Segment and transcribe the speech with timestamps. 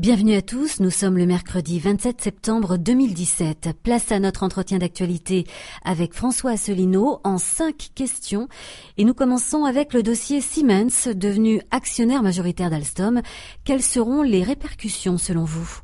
[0.00, 3.74] Bienvenue à tous, nous sommes le mercredi 27 septembre 2017.
[3.82, 5.44] Place à notre entretien d'actualité
[5.84, 8.48] avec François Asselineau en cinq questions.
[8.96, 13.20] Et nous commençons avec le dossier Siemens, devenu actionnaire majoritaire d'Alstom.
[13.64, 15.80] Quelles seront les répercussions selon vous?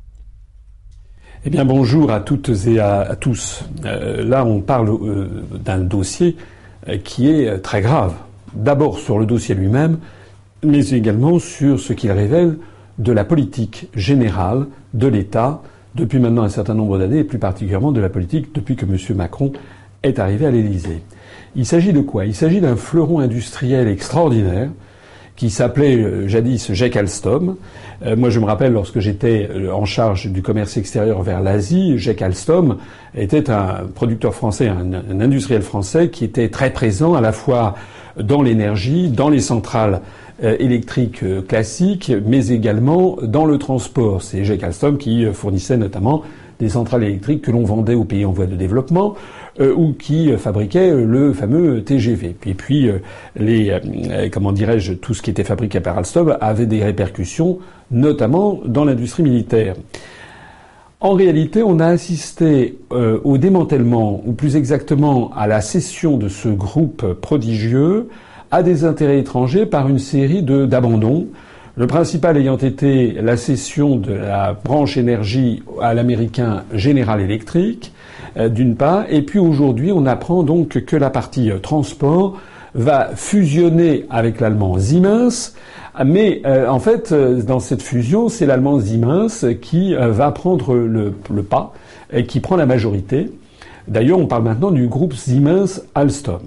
[1.45, 3.65] Eh bien, bonjour à toutes et à, tous.
[3.85, 6.37] Euh, là, on parle euh, d'un dossier
[6.89, 8.15] euh, qui est très grave.
[8.55, 9.99] D'abord sur le dossier lui-même,
[10.63, 12.57] mais également sur ce qu'il révèle
[12.97, 15.61] de la politique générale de l'État
[15.95, 18.97] depuis maintenant un certain nombre d'années, et plus particulièrement de la politique depuis que M.
[19.15, 19.51] Macron
[20.03, 21.01] est arrivé à l'Élysée.
[21.55, 22.25] Il s'agit de quoi?
[22.25, 24.69] Il s'agit d'un fleuron industriel extraordinaire
[25.35, 27.55] qui s'appelait euh, jadis Jack Alstom.
[28.05, 31.97] Euh, moi, je me rappelle lorsque j'étais euh, en charge du commerce extérieur vers l'Asie,
[31.97, 32.77] Jack Alstom
[33.15, 37.75] était un producteur français, un, industriel français qui était très présent à la fois
[38.19, 40.01] dans l'énergie, dans les centrales
[40.41, 44.21] électrique euh, classique, mais également dans le transport.
[44.21, 46.23] C'est Jack Alstom qui euh, fournissait notamment
[46.59, 49.15] des centrales électriques que l'on vendait aux pays en voie de développement
[49.59, 52.35] ou qui fabriquait le fameux TGV.
[52.47, 52.89] Et puis
[53.35, 53.79] les
[54.31, 57.59] comment dirais-je tout ce qui était fabriqué par Alstom avait des répercussions
[57.91, 59.75] notamment dans l'industrie militaire.
[60.99, 66.49] En réalité, on a assisté au démantèlement, ou plus exactement à la cession de ce
[66.49, 68.09] groupe prodigieux
[68.51, 71.27] à des intérêts étrangers par une série d'abandons.
[71.75, 77.93] Le principal ayant été la cession de la branche énergie à l'américain General Electric,
[78.37, 82.39] euh, d'une part, et puis aujourd'hui on apprend donc que la partie euh, transport
[82.73, 85.53] va fusionner avec l'allemand Siemens,
[86.03, 91.43] mais euh, en fait dans cette fusion c'est l'allemand Siemens qui va prendre le, le,
[91.43, 91.73] pas
[92.11, 93.31] et qui prend la majorité.
[93.87, 96.41] D'ailleurs on parle maintenant du groupe Siemens Alstom.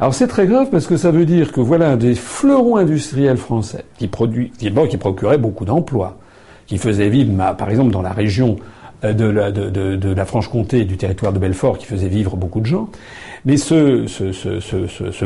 [0.00, 3.84] Alors c'est très grave parce que ça veut dire que voilà des fleurons industriels français
[3.98, 6.18] qui produit, qui, bon, procurait beaucoup d'emplois,
[6.66, 8.56] qui faisait vivre, par exemple dans la région
[9.04, 12.88] euh, de la, Franche-Comté et du territoire de Belfort, qui faisait vivre beaucoup de gens.
[13.44, 14.06] Mais ce,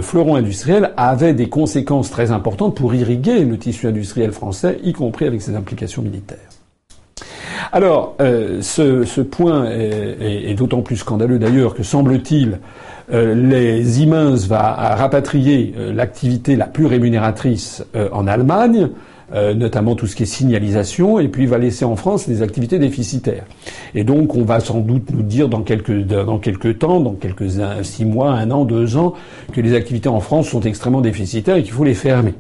[0.01, 5.27] fleuron industriel avait des conséquences très importantes pour irriguer le tissu industriel français, y compris
[5.27, 6.52] avec ses implications militaires.
[7.71, 12.59] Alors, euh, ce, point est, d'autant plus scandaleux d'ailleurs que semble-t-il,
[13.13, 18.89] euh, les Siemens va rapatrier euh, l'activité la plus rémunératrice en Allemagne,
[19.55, 23.45] notamment tout ce qui est signalisation, et puis va laisser en France les activités déficitaires.
[23.95, 27.51] Et donc, on va sans doute nous dire dans quelques dans quelques temps, dans quelques
[27.83, 29.15] six mois, un an, deux ans,
[29.55, 32.35] que les activités en France sont extrêmement déficitaires et qu'il faut les fermer.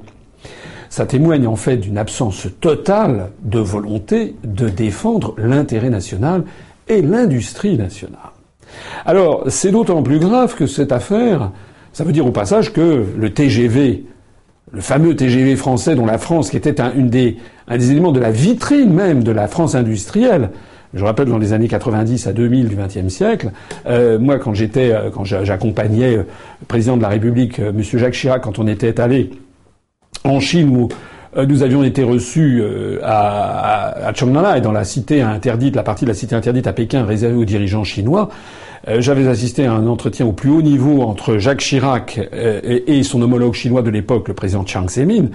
[0.92, 6.44] Ça témoigne en fait d'une absence totale de volonté de défendre l'intérêt national
[6.86, 8.18] et l'industrie nationale.
[9.06, 11.50] Alors, c'est d'autant plus grave que cette affaire,
[11.94, 14.04] ça veut dire au passage que le TGV,
[14.70, 17.38] le fameux TGV français dont la France, qui était un, des
[17.70, 20.50] éléments de la vitrine même de la France industrielle,
[20.92, 23.52] je rappelle dans les années 90 à 2000 du XXe siècle,
[23.86, 26.24] euh, moi quand j'étais, euh, quand j'accompagnais euh,
[26.60, 27.80] le président de la République, M.
[27.80, 29.30] Jacques Chirac, quand on était allé
[30.24, 30.88] en Chine où
[31.34, 32.62] nous avions été reçus
[33.02, 36.74] à, à, à et dans la cité interdite, la partie de la cité interdite à
[36.74, 38.28] Pékin réservée aux dirigeants chinois.
[38.88, 43.02] Euh, j'avais assisté à un entretien au plus haut niveau entre Jacques Chirac euh, et
[43.04, 45.28] son homologue chinois de l'époque, le président Chiang Zemin,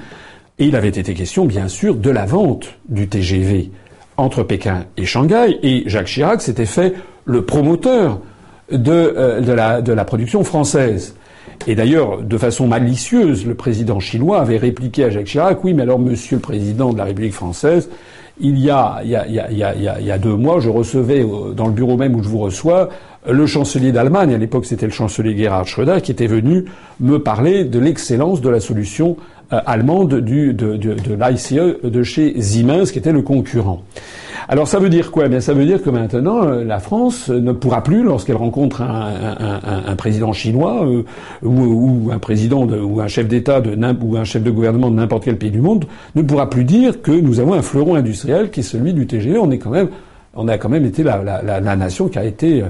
[0.60, 3.72] et il avait été question, bien sûr, de la vente du TGV
[4.18, 6.94] entre Pékin et Shanghai, et Jacques Chirac s'était fait
[7.26, 8.20] le promoteur
[8.74, 9.42] euh,
[9.82, 11.16] de la production française.
[11.66, 15.84] Et d'ailleurs, de façon malicieuse, le président chinois avait répliqué à Jacques Chirac, oui, mais
[15.84, 17.90] alors, monsieur le président de la République française,
[18.40, 21.26] il y a, il y a, deux mois, je recevais
[21.56, 22.90] dans le bureau même où je vous reçois
[23.30, 26.66] le chancelier d'Allemagne, à l'époque c'était le chancelier Gerhard Schröder, qui était venu
[27.00, 31.54] me parler de l'excellence de la solution euh, allemande du, de, de, de l'ICE
[31.84, 33.82] de chez Siemens, qui était le concurrent.
[34.50, 35.26] Alors ça veut dire quoi?
[35.26, 38.82] Eh Bien, ça veut dire que maintenant euh, la France ne pourra plus, lorsqu'elle rencontre
[38.82, 41.04] un, un, un, président chinois euh,
[41.44, 44.90] ou, ou, un président de, ou un chef d'État de, ou un chef de gouvernement
[44.90, 45.86] de n'importe quel pays du monde,
[46.16, 49.38] ne pourra plus dire que nous avons un fleuron industriel qui est celui du TGV.
[49.38, 49.90] On est quand même,
[50.34, 52.64] on a quand même été la, la, la nation qui a été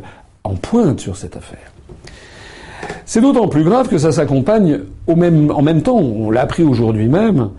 [0.43, 1.71] en pointe sur cette affaire.
[3.07, 5.15] C'est d'autant plus grave que ça s'accompagne en
[5.61, 7.51] même temps, on l'a appris aujourd'hui même,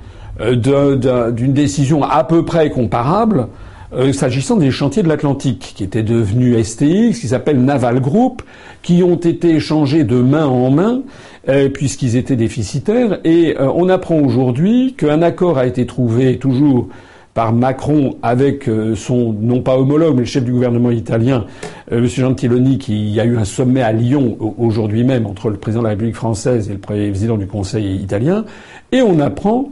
[0.43, 3.49] euh, d'une décision à peu près comparable
[3.95, 8.43] euh, s'agissant des chantiers de l'Atlantique, qui étaient devenus STX, qui s'appellent Naval Group,
[8.83, 11.00] qui ont été échangés de main en main,
[11.49, 13.19] euh, puisqu'ils étaient déficitaires.
[13.25, 16.89] Et on apprend aujourd'hui qu'un accord a été trouvé, toujours
[17.38, 21.46] par Macron avec euh, son, non pas homologue, mais le chef du gouvernement italien,
[21.93, 22.06] euh, M.
[22.08, 25.85] Gentiloni, qui y a eu un sommet à Lyon aujourd'hui même entre le président de
[25.85, 28.44] la République française et le président du Conseil italien.
[28.90, 29.70] Et on apprend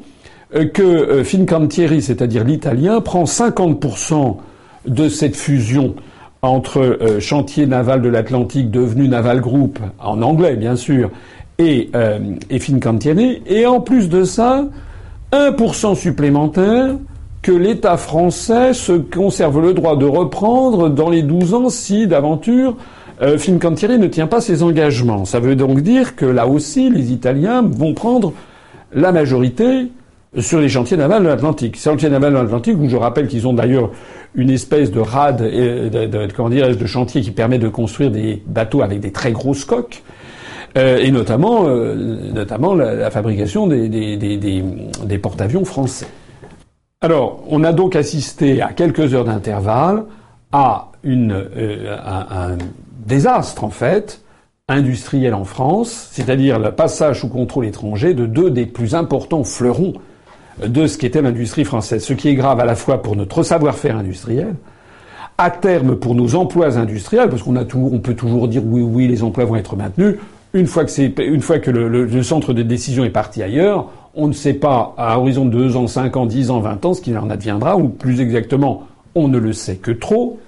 [0.75, 4.37] que Fincantieri, c'est-à-dire l'italien, prend 50%
[4.87, 5.97] de cette fusion
[6.43, 11.11] entre chantier naval de l'Atlantique devenu Naval Group, en anglais bien sûr,
[11.59, 11.91] et,
[12.49, 14.67] et Fincantieri, et en plus de ça,
[15.33, 16.95] 1% supplémentaire
[17.43, 22.77] que l'État français se conserve le droit de reprendre dans les 12 ans si d'aventure
[23.23, 25.25] euh, Fincantieri ne tient pas ses engagements.
[25.25, 28.33] Ça veut donc dire que là aussi, les Italiens vont prendre
[28.93, 29.91] la majorité
[30.39, 31.79] sur les chantiers navals de l'Atlantique.
[31.79, 33.91] Chantiers navals de l'Atlantique, où je rappelle qu'ils ont d'ailleurs
[34.35, 38.83] une espèce de rade, de, de, comment de chantier qui permet de construire des bateaux
[38.83, 40.03] avec des très grosses coques.
[40.77, 41.95] Euh, et notamment, euh,
[42.35, 44.63] notamment la, fabrication des, des, des,
[45.05, 46.07] des porte-avions français.
[47.03, 50.05] Alors, on a donc assisté à quelques heures d'intervalle
[50.51, 52.57] à euh, un,
[53.05, 54.23] désastre, en fait,
[54.67, 59.93] industriel en France, c'est-à-dire le passage sous contrôle étranger de deux des plus importants fleurons
[60.67, 62.03] de ce qu'était l'industrie française.
[62.03, 64.55] Ce qui est grave à la fois pour notre savoir-faire industriel,
[65.37, 69.45] à terme pour nos emplois industriels, parce qu'on peut toujours dire oui, oui, les emplois
[69.45, 70.17] vont être maintenus.
[70.55, 75.19] Une fois que, le, centre de décision est parti ailleurs, on ne sait pas à
[75.19, 77.89] horizon de 2 ans, 5 ans, 10 ans, 20 ans ce qu'il en adviendra, ou
[77.89, 80.41] plus exactement, on ne le sait que trop.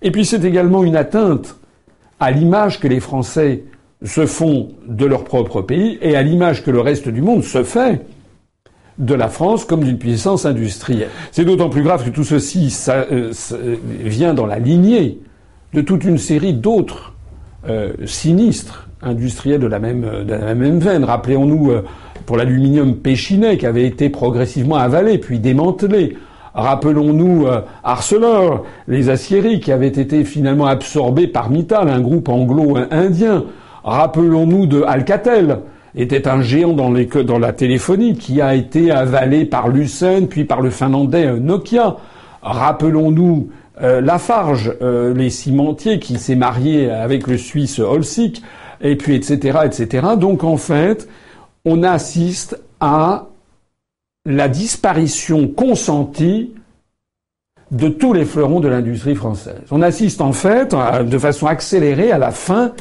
[0.00, 1.56] Et puis c'est également une atteinte
[2.18, 3.64] à l'image que les Français
[4.04, 7.62] se font de leur propre pays et à l'image que le reste du monde se
[7.62, 8.04] fait
[8.98, 11.08] de la France comme d'une puissance industrielle.
[11.30, 13.32] C'est d'autant plus grave que tout ceci ça, euh,
[14.00, 15.20] vient dans la lignée
[15.72, 17.14] de toute une série d'autres
[17.68, 21.04] euh, sinistres industriels de la même, veine.
[21.04, 21.84] Rappelons-nous euh,
[22.26, 26.16] pour l'aluminium péchinet qui avait été progressivement avalé puis démantelé.
[26.54, 33.44] Rappelons-nous euh, Arcelor, les aciéries qui avaient été finalement absorbées par Mittal, un groupe anglo-indien.
[33.84, 35.60] Rappelons-nous de Alcatel,
[35.94, 36.90] était un géant dans,
[37.38, 41.96] la téléphonie qui a été avalé par Lucent puis par le finlandais euh, Nokia.
[42.42, 43.48] Rappelons-nous
[43.82, 48.42] euh, Lafarge, les cimentiers qui s'est marié avec le Suisse Holcik,
[48.82, 49.60] et puis etc.
[49.64, 50.08] etc.
[50.18, 51.08] Donc en fait,
[51.64, 53.26] on assiste à
[54.24, 56.54] la disparition consentie
[57.70, 59.62] de tous les fleurons de l'industrie française.
[59.70, 62.72] On assiste en fait de façon accélérée à la fin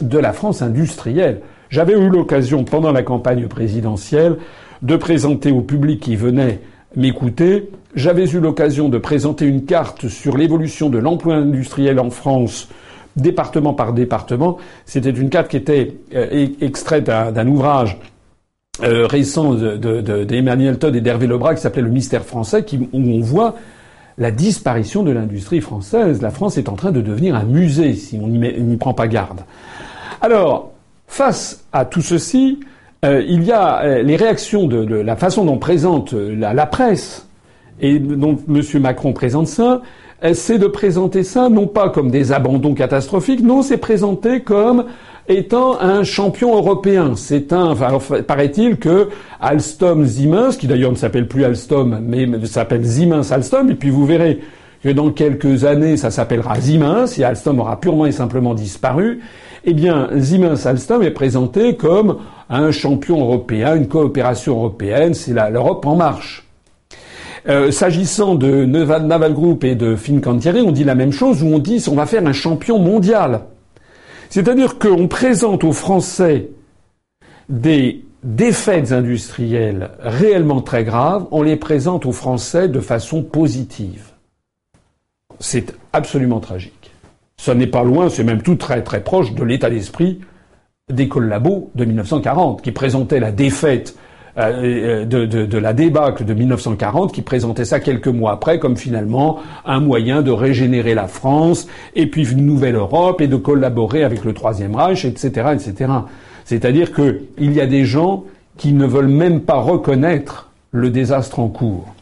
[0.00, 1.40] de la France industrielle.
[1.68, 4.38] J'avais eu l'occasion pendant la campagne présidentielle
[4.80, 6.60] de présenter au public qui venait
[6.96, 12.68] m'écouter, j'avais eu l'occasion de présenter une carte sur l'évolution de l'emploi industriel en France
[13.16, 14.56] département par département.
[14.86, 17.98] C'était une carte qui était euh, extraite d'un ouvrage
[18.80, 22.64] euh, récent d'Emmanuel de, Todd et d'Hervé Lebras qui s'appelait Le mystère français,
[22.94, 23.56] où on voit
[24.16, 26.22] la disparition de l'industrie française.
[26.22, 29.40] La France est en train de devenir un musée si on n'y prend pas garde.
[30.22, 30.72] Alors,
[31.06, 32.60] face à tout ceci,
[33.04, 37.28] euh, il y a euh, les réactions de, la façon dont présente la, la presse
[37.78, 38.62] et dont M.
[38.80, 39.82] Macron présente ça,
[40.34, 44.84] c'est de présenter ça non pas comme des abandons catastrophiques, non, c'est présenté comme
[45.28, 47.14] étant un champion européen.
[47.16, 49.08] C'est un, enfin, paraît-il que
[49.40, 54.06] Alstom Siemens, qui d'ailleurs ne s'appelle plus Alstom, mais s'appelle Siemens Alstom, et puis vous
[54.06, 54.40] verrez
[54.82, 59.20] que dans quelques années, ça s'appellera Siemens, et Alstom aura purement et simplement disparu,
[59.64, 62.18] eh bien, Siemens Alstom est présenté comme
[62.50, 66.41] un champion européen, une coopération européenne, c'est l'Europe en marche.
[67.48, 71.58] Euh, S'agissant de Naval Group et de Fincantieri, on dit la même chose, où on
[71.58, 73.42] dit on va faire un champion mondial.
[74.30, 76.50] C'est-à-dire qu'on présente aux Français
[77.48, 84.10] des défaites industrielles réellement très graves, on les présente aux Français de façon positive.
[85.40, 86.92] C'est absolument tragique.
[87.36, 90.20] Ça n'est pas loin, c'est même tout très très proche de l'état d'esprit
[90.88, 93.96] des collabos de 1940, qui présentaient la défaite
[94.36, 99.40] de, de, de, la débâcle de 1940 qui présentait ça quelques mois après comme finalement
[99.66, 104.24] un moyen de régénérer la France et puis une nouvelle Europe et de collaborer avec
[104.24, 105.92] le Troisième Reich, etc., etc.
[106.44, 108.24] C'est-à-dire qu'il y a des gens
[108.56, 111.94] qui ne veulent même pas reconnaître le désastre en cours.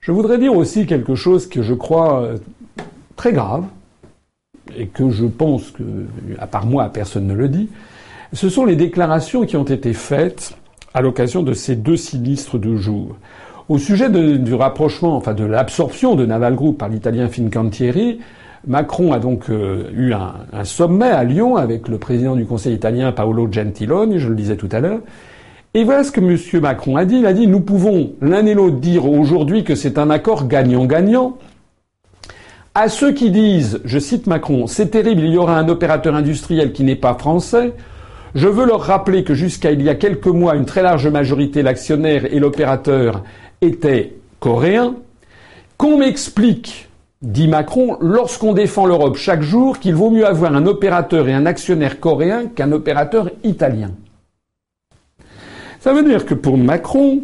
[0.00, 2.36] Je voudrais dire aussi quelque chose que je crois euh,
[3.16, 3.64] très grave
[4.76, 5.82] et que je pense que,
[6.38, 7.68] à part moi, personne ne le dit.
[8.32, 10.56] Ce sont les déclarations qui ont été faites
[10.96, 13.16] à l'occasion de ces deux sinistres de jour.
[13.68, 18.20] Au sujet du rapprochement, enfin de l'absorption de Naval Group par l'italien Fincantieri,
[18.66, 22.74] Macron a donc euh, eu un, un, sommet à Lyon avec le président du Conseil
[22.74, 25.00] italien Paolo Gentiloni, je le disais tout à l'heure.
[25.74, 26.62] Et voilà ce que M.
[26.62, 27.18] Macron a dit.
[27.18, 31.36] Il a dit nous pouvons l'un et l'autre dire aujourd'hui que c'est un accord gagnant-gagnant.
[32.74, 36.72] À ceux qui disent, je cite Macron, c'est terrible, il y aura un opérateur industriel
[36.72, 37.74] qui n'est pas français,
[38.34, 41.62] Je veux leur rappeler que jusqu'à il y a quelques mois, une très large majorité,
[41.62, 43.22] l'actionnaire et l'opérateur
[43.60, 44.94] étaient coréens.
[45.76, 46.88] Qu'on m'explique,
[47.22, 51.46] dit Macron, lorsqu'on défend l'Europe chaque jour, qu'il vaut mieux avoir un opérateur et un
[51.46, 53.90] actionnaire coréen qu'un opérateur italien.
[55.80, 57.22] Ça veut dire que pour Macron,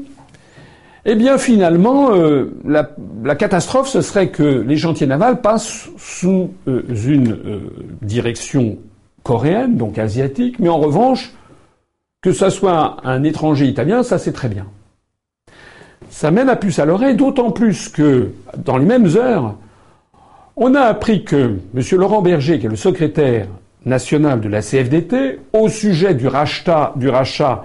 [1.05, 6.83] eh bien finalement, euh, la, catastrophe, ce serait que les chantiers navals passent sous euh,
[7.07, 7.61] une euh,
[8.03, 8.79] direction
[9.23, 11.33] coréenne, donc asiatique, mais en revanche,
[12.23, 14.67] que ce soit un étranger italien, ça c'est très bien.
[16.11, 19.57] Ça mène à puce à l'oreille, d'autant plus que, dans les mêmes heures,
[20.57, 21.83] on a appris que M.
[21.93, 23.49] Laurent Berger, qui est le secrétaire
[23.85, 27.65] national de la CFDT, au sujet du rachat, du rachat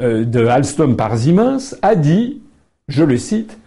[0.00, 2.40] euh, de Alstom par Siemens, a dit,
[2.88, 3.58] je le cite,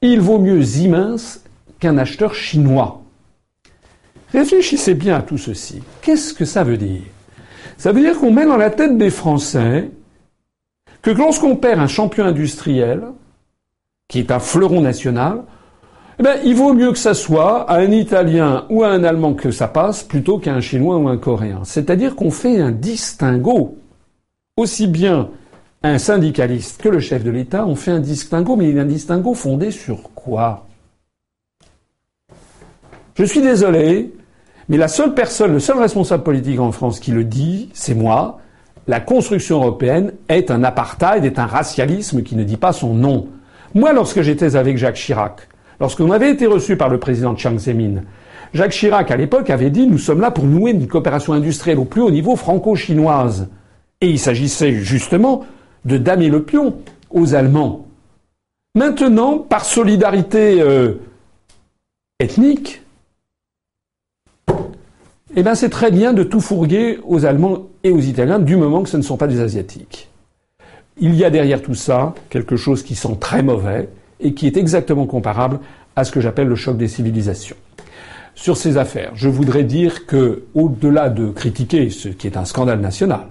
[0.00, 1.40] il vaut mieux Siemens
[1.78, 3.01] qu'un acheteur chinois.
[4.32, 5.82] Réfléchissez bien à tout ceci.
[6.00, 7.02] Qu'est-ce que ça veut dire?
[7.76, 9.90] Ça veut dire qu'on met dans la tête des Français
[11.02, 13.02] que lorsqu'on perd un champion industriel,
[14.08, 15.42] qui est un fleuron national,
[16.18, 19.34] eh ben, il vaut mieux que ça soit à un Italien ou à un Allemand
[19.34, 21.64] que ça passe plutôt qu'à un Chinois ou un Coréen.
[21.64, 23.76] C'est-à-dire qu'on fait un distinguo.
[24.56, 25.30] Aussi bien
[25.82, 29.70] un syndicaliste que le chef de l'État, on fait un distinguo, mais un distinguo fondé
[29.70, 30.66] sur quoi?
[33.14, 34.12] Je suis désolé,
[34.72, 38.40] mais la seule personne, le seul responsable politique en France qui le dit, c'est moi.
[38.88, 43.28] La construction européenne est un apartheid, est un racialisme qui ne dit pas son nom.
[43.74, 45.46] Moi, lorsque j'étais avec Jacques Chirac,
[45.78, 48.00] lorsqu'on avait été reçu par le président Chiang Zemin,
[48.54, 51.84] Jacques Chirac, à l'époque, avait dit Nous sommes là pour nouer une coopération industrielle au
[51.84, 53.50] plus haut niveau franco-chinoise.
[54.00, 55.44] Et il s'agissait justement
[55.84, 56.76] de damer le pion
[57.10, 57.84] aux Allemands.
[58.74, 60.94] Maintenant, par solidarité euh,
[62.20, 62.81] ethnique,
[65.34, 68.82] eh bien, c'est très bien de tout fourguer aux Allemands et aux Italiens du moment
[68.82, 70.10] que ce ne sont pas des Asiatiques.
[70.98, 73.88] Il y a derrière tout ça quelque chose qui sent très mauvais
[74.20, 75.58] et qui est exactement comparable
[75.96, 77.56] à ce que j'appelle le choc des civilisations.
[78.34, 82.80] Sur ces affaires, je voudrais dire que, au-delà de critiquer ce qui est un scandale
[82.80, 83.26] national,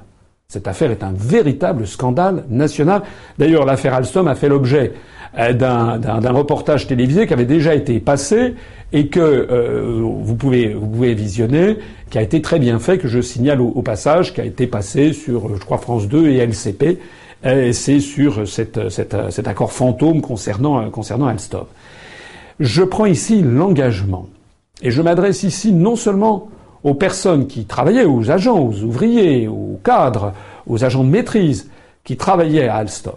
[0.48, 3.04] cette affaire est un véritable scandale national.
[3.38, 4.92] D'ailleurs, l'affaire Alstom a fait l'objet
[5.40, 8.56] euh, d'un reportage télévisé qui avait déjà été passé
[8.94, 11.78] et que euh, vous, pouvez, vous visionner,
[12.10, 15.14] qui a été très bien fait, que je signale au, passage, qui a été passé
[15.14, 17.00] sur, je crois, France 2 et LCP.
[17.44, 21.66] C'est sur cet accord fantôme concernant, concernant Alstom.
[22.60, 24.28] Je prends ici l'engagement,
[24.84, 26.50] et je m'adresse ici non seulement
[26.84, 30.34] aux personnes qui travaillaient, aux agents, aux ouvriers, aux cadres,
[30.68, 31.70] aux agents de maîtrise
[32.04, 33.16] qui travaillaient à Alstom,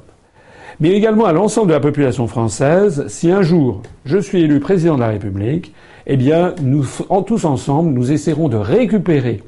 [0.80, 4.96] mais également à l'ensemble de la population française, si un jour je suis élu président
[4.96, 5.74] de la République,
[6.06, 6.84] eh bien, nous,
[7.26, 9.42] tous ensemble, nous essaierons de récupérer,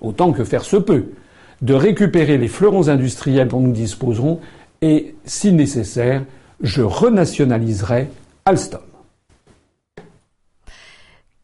[0.00, 1.12] autant que faire se peut,
[1.62, 4.40] de récupérer les fleurons industriels dont nous disposerons,
[4.82, 6.24] et, si nécessaire,
[6.60, 8.08] je renationaliserai
[8.44, 8.80] Alstom.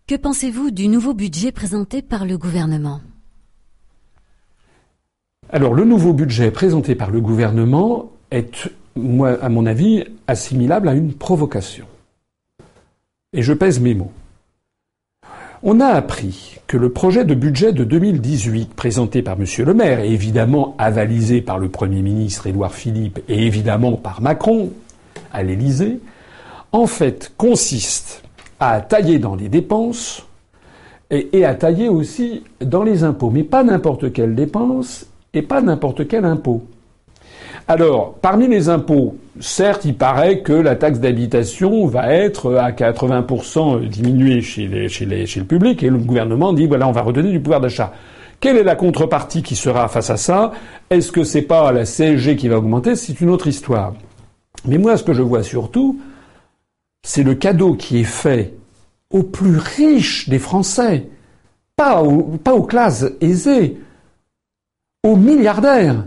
[0.06, 3.00] Que pensez-vous du nouveau budget présenté par le gouvernement?
[5.50, 10.94] Alors, le nouveau budget présenté par le gouvernement est, moi, à mon avis, assimilable à
[10.94, 11.86] une provocation.
[13.32, 14.12] Et je pèse mes mots.
[15.62, 19.44] On a appris que le projet de budget de 2018 présenté par M.
[19.58, 24.70] Le Maire et évidemment avalisé par le Premier ministre Édouard Philippe et évidemment par Macron
[25.34, 26.00] à l'Élysée,
[26.72, 28.22] en fait consiste
[28.58, 30.26] à tailler dans les dépenses
[31.10, 33.30] et, à tailler aussi dans les impôts.
[33.30, 36.64] Mais pas n'importe quelle dépense et pas n'importe quel impôt.
[37.70, 43.86] Alors, parmi les impôts, certes, il paraît que la taxe d'habitation va être à 80%
[43.86, 47.60] diminuée chez, chez, le public, et le gouvernement dit, voilà, on va redonner du pouvoir
[47.60, 47.92] d'achat.
[48.40, 50.50] Quelle est la contrepartie qui sera face à ça?
[50.90, 52.96] Est-ce que c'est pas la CSG qui va augmenter?
[52.96, 53.94] C'est une autre histoire.
[54.66, 56.00] Mais moi, ce que je vois surtout,
[57.04, 58.52] c'est le cadeau qui est fait
[59.14, 61.06] aux plus riches des Français,
[61.76, 63.76] pas aux, classes aisées,
[65.04, 66.02] aux milliardaires.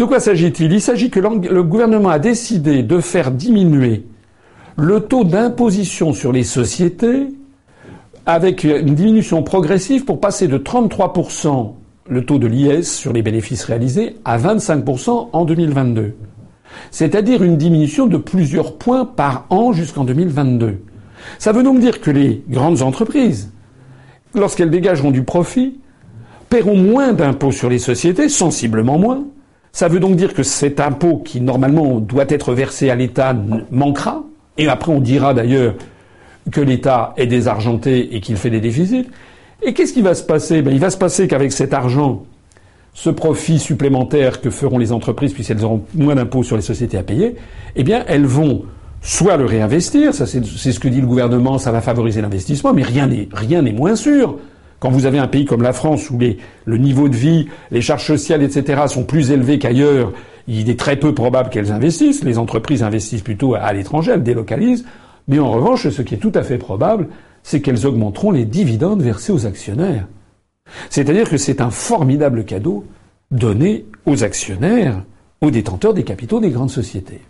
[0.00, 0.72] De quoi s'agit-il?
[0.72, 4.06] Il s'agit que le gouvernement a décidé de faire diminuer
[4.78, 7.28] le taux d'imposition sur les sociétés
[8.24, 11.74] avec une diminution progressive pour passer de 33%
[12.08, 16.14] le taux de l'IS sur les bénéfices réalisés à 25% en 2022
[16.90, 20.78] c'est-à-dire une diminution de plusieurs points par an jusqu'en 2022.
[21.38, 23.52] Ça veut donc dire que les grandes entreprises,
[24.34, 25.78] lorsqu'elles dégageront du profit,
[26.48, 29.24] paieront moins d'impôts sur les sociétés, sensiblement moins.
[29.72, 33.36] Ça veut donc dire que cet impôt qui normalement doit être versé à l'État
[33.70, 34.22] manquera,
[34.58, 35.74] et après on dira d'ailleurs
[36.50, 39.06] que l'État est désargenté et qu'il fait des déficits.
[39.62, 40.62] Et qu'est-ce qui va se passer?
[40.62, 42.24] Ben, Il va se passer qu'avec cet argent,
[42.94, 47.02] ce profit supplémentaire que feront les entreprises puisqu'elles auront moins d'impôts sur les sociétés à
[47.02, 47.36] payer,
[47.76, 48.64] eh bien, elles vont
[49.02, 53.06] soit le réinvestir, c'est ce que dit le gouvernement, ça va favoriser l'investissement, mais rien
[53.06, 54.36] n'est moins sûr.
[54.80, 58.06] Quand vous avez un pays comme la France où le niveau de vie, les charges
[58.06, 58.82] sociales, etc.
[58.86, 60.12] sont plus élevés qu'ailleurs,
[60.48, 62.24] il est très peu probable qu'elles investissent.
[62.24, 64.86] Les entreprises investissent plutôt à l'étranger, elles délocalisent.
[65.28, 67.08] Mais en revanche, ce qui est tout à fait probable,
[67.42, 70.06] c'est qu'elles augmenteront les dividendes versés aux actionnaires.
[70.88, 72.84] C'est-à-dire que c'est un formidable cadeau
[73.30, 75.04] donné aux actionnaires,
[75.42, 77.20] aux détenteurs des capitaux des grandes sociétés.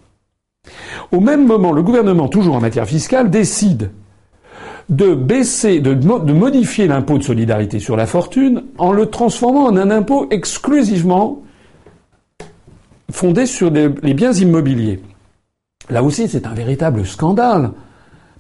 [1.11, 3.90] Au même moment, le gouvernement, toujours en matière fiscale, décide
[4.90, 5.94] de baisser, de,
[6.32, 11.42] modifier l'impôt de solidarité sur la fortune en le transformant en un impôt exclusivement
[13.11, 15.00] fondé sur les biens immobiliers.
[15.88, 17.70] Là aussi, c'est un véritable scandale.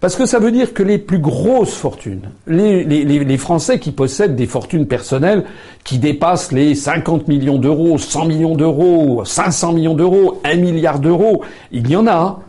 [0.00, 4.34] Parce que ça veut dire que les plus grosses fortunes, les, les, Français qui possèdent
[4.34, 5.44] des fortunes personnelles
[5.84, 11.42] qui dépassent les 50 millions d'euros, 100 millions d'euros, 500 millions d'euros, 1 milliard d'euros,
[11.70, 12.40] il y en a.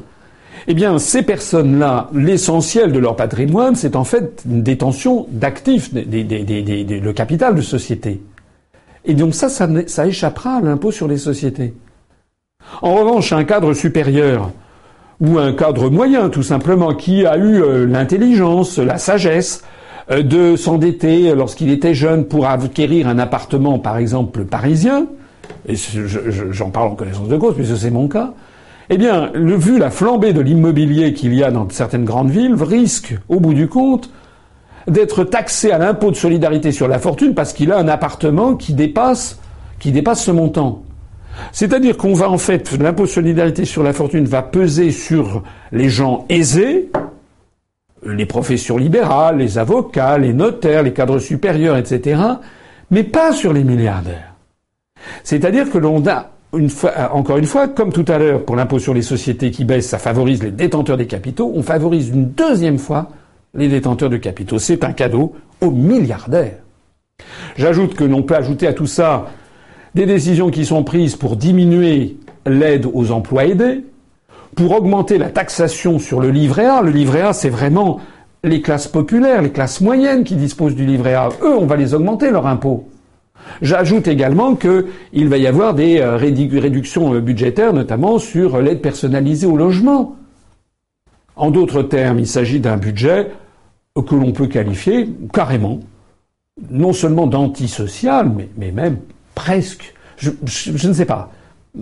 [0.68, 7.12] Eh bien, ces personnes-là, l'essentiel de leur patrimoine, c'est en fait une détention d'actifs, le
[7.12, 8.22] capital de société.
[9.06, 11.74] Et donc ça, ça, échappera à l'impôt sur les sociétés.
[12.82, 14.52] En revanche, un cadre supérieur
[15.20, 19.64] ou un cadre moyen, tout simplement, qui a eu euh, l'intelligence, la sagesse
[20.12, 25.08] euh, de s'endetter lorsqu'il était jeune pour acquérir un appartement, par exemple, parisien,
[25.68, 25.76] et
[26.52, 28.34] j'en parle en connaissance de cause, puisque c'est mon cas,
[28.94, 32.56] eh bien, le, vu la flambée de l'immobilier qu'il y a dans certaines grandes villes,
[32.62, 34.10] risque, au bout du compte,
[34.86, 38.74] d'être taxé à l'impôt de solidarité sur la fortune parce qu'il a un appartement qui
[38.74, 39.40] dépasse,
[39.80, 40.84] qui dépasse ce montant.
[41.54, 45.88] C'est-à-dire qu'on va en fait, l'impôt de solidarité sur la fortune va peser sur les
[45.88, 46.92] gens aisés,
[48.06, 52.22] les professions libérales, les avocats, les notaires, les cadres supérieurs, etc.,
[52.90, 54.36] mais pas sur les milliardaires.
[55.24, 58.80] C'est-à-dire que l'on a, une fois, encore une fois, comme tout à l'heure pour l'impôt
[58.80, 62.78] sur les sociétés qui baisse, ça favorise les détenteurs des capitaux, on favorise une deuxième
[62.78, 63.10] fois
[63.54, 64.60] les détenteurs de capitaux.
[64.60, 66.58] C'est un cadeau aux milliardaires.
[67.58, 69.28] J'ajoute que l'on peut ajouter à tout ça
[69.94, 73.86] des décisions qui sont prises pour diminuer l'aide aux emplois aidés,
[74.56, 76.82] pour augmenter la taxation sur le livret A.
[76.82, 78.00] Le livret A, c'est vraiment
[78.44, 81.30] les classes populaires, les classes moyennes qui disposent du livret A.
[81.42, 82.88] Eux, on va les augmenter leur impôt.
[83.62, 89.48] J'ajoute également qu'il va y avoir des euh, réductions euh, budgétaires, notamment sur l'aide personnalisée
[89.48, 90.16] au logement.
[91.36, 93.32] En d'autres termes, il s'agit d'un budget
[93.96, 95.80] que l'on peut qualifier carrément,
[96.70, 98.98] non seulement d'antisocial, mais, même
[99.36, 100.32] presque, je,
[100.88, 101.32] ne sais pas,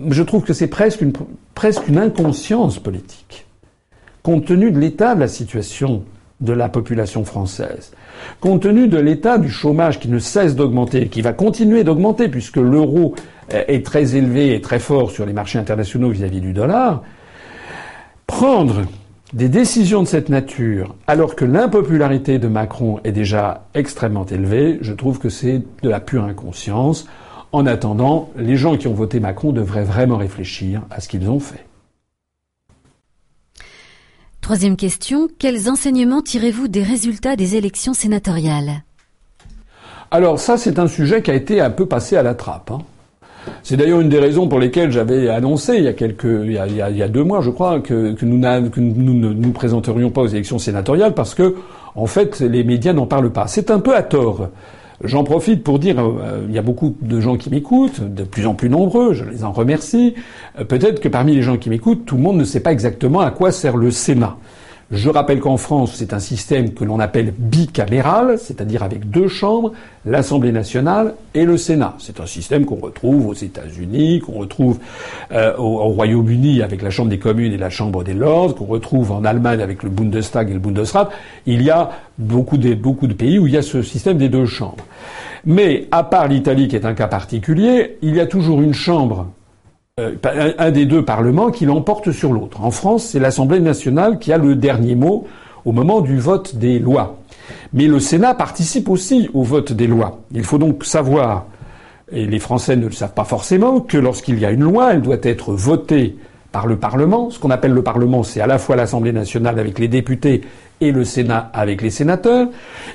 [0.08, 1.12] je trouve que c'est presque une,
[1.54, 3.46] presque une inconscience politique,
[4.22, 6.04] compte tenu de l'état de la situation
[6.40, 7.92] de la population française,
[8.40, 12.56] compte tenu de l'état du chômage qui ne cesse d'augmenter, qui va continuer d'augmenter puisque
[12.56, 13.14] l'euro
[13.50, 17.02] est très élevé et très fort sur les marchés internationaux vis-à-vis -vis du dollar,
[18.26, 18.82] prendre
[19.32, 24.92] des décisions de cette nature alors que l'impopularité de Macron est déjà extrêmement élevée, je
[24.92, 27.06] trouve que c'est de la pure inconscience.
[27.52, 31.40] En attendant, les gens qui ont voté Macron devraient vraiment réfléchir à ce qu'ils ont
[31.40, 31.64] fait.
[34.50, 38.82] Troisième question, quels enseignements tirez-vous des résultats des élections sénatoriales?
[40.10, 42.72] Alors ça, c'est un sujet qui a été un peu passé à la trappe.
[42.72, 42.80] Hein.
[43.62, 46.58] C'est d'ailleurs une des raisons pour lesquelles j'avais annoncé il y a quelques, il y
[46.82, 51.36] a, deux mois, je crois, que, nous, ne nous présenterions pas aux élections sénatoriales parce
[51.36, 51.54] que,
[51.94, 53.46] en fait, les médias n'en parlent pas.
[53.46, 54.48] C'est un peu à tort.
[55.02, 58.46] J'en profite pour dire, euh, il y a beaucoup de gens qui m'écoutent, de plus
[58.46, 60.14] en plus nombreux, je les en remercie.
[60.58, 63.20] Euh, peut-être que parmi les gens qui m'écoutent, tout le monde ne sait pas exactement
[63.20, 64.36] à quoi sert le Sénat.
[64.90, 69.70] Je rappelle qu'en France, c'est un système que l'on appelle bicaméral, c'est-à-dire avec deux chambres,
[70.04, 71.94] l'Assemblée nationale et le Sénat.
[71.98, 74.80] C'est un système qu'on retrouve aux États-Unis, qu'on retrouve
[75.30, 79.12] euh, au, Royaume-Uni avec la Chambre des communes et la Chambre des lords, qu'on retrouve
[79.12, 81.10] en Allemagne avec le Bundestag et le Bundesrat.
[81.46, 84.28] Il y a beaucoup de, beaucoup de pays où il y a ce système des
[84.28, 84.84] deux chambres.
[85.44, 89.28] Mais à part l'Italie qui est un cas particulier, il y a toujours une chambre
[89.98, 92.62] un des deux parlements qui l'emporte sur l'autre.
[92.62, 95.26] En France, c'est l'Assemblée nationale qui a le dernier mot
[95.64, 97.18] au moment du vote des lois.
[97.72, 100.20] Mais le Sénat participe aussi au vote des lois.
[100.32, 101.46] Il faut donc savoir,
[102.10, 105.02] et les Français ne le savent pas forcément, que lorsqu'il y a une loi, elle
[105.02, 106.16] doit être votée
[106.52, 107.30] par le Parlement.
[107.30, 110.42] Ce qu'on appelle le Parlement, c'est à la fois l'Assemblée nationale avec les députés
[110.80, 112.48] et le Sénat avec les sénateurs,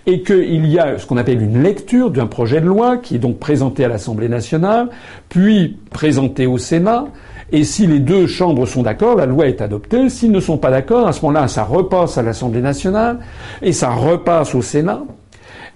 [0.07, 3.19] et qu'il y a ce qu'on appelle une lecture d'un projet de loi qui est
[3.19, 4.89] donc présenté à l'Assemblée nationale,
[5.29, 7.05] puis présenté au Sénat,
[7.51, 10.09] et si les deux chambres sont d'accord, la loi est adoptée.
[10.09, 13.19] S'ils ne sont pas d'accord, à ce moment-là, ça repasse à l'Assemblée nationale,
[13.61, 15.03] et ça repasse au Sénat.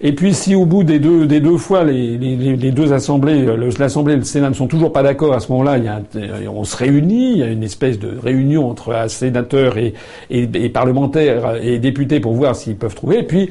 [0.02, 3.46] Et puis si au bout des deux, des deux fois les, les, deux assemblées,
[3.78, 6.76] l'Assemblée et le Sénat ne sont toujours pas d'accord, à ce moment-là, a on se
[6.76, 9.92] réunit, il y a une espèce de réunion entre sénateurs et,
[10.30, 13.18] et, et parlementaires et députés pour voir s'ils peuvent trouver.
[13.18, 13.50] Et puis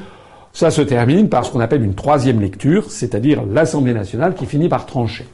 [0.52, 4.70] ça se termine par ce qu'on appelle une troisième lecture, c'est-à-dire l'Assemblée nationale qui finit
[4.70, 5.28] par trancher.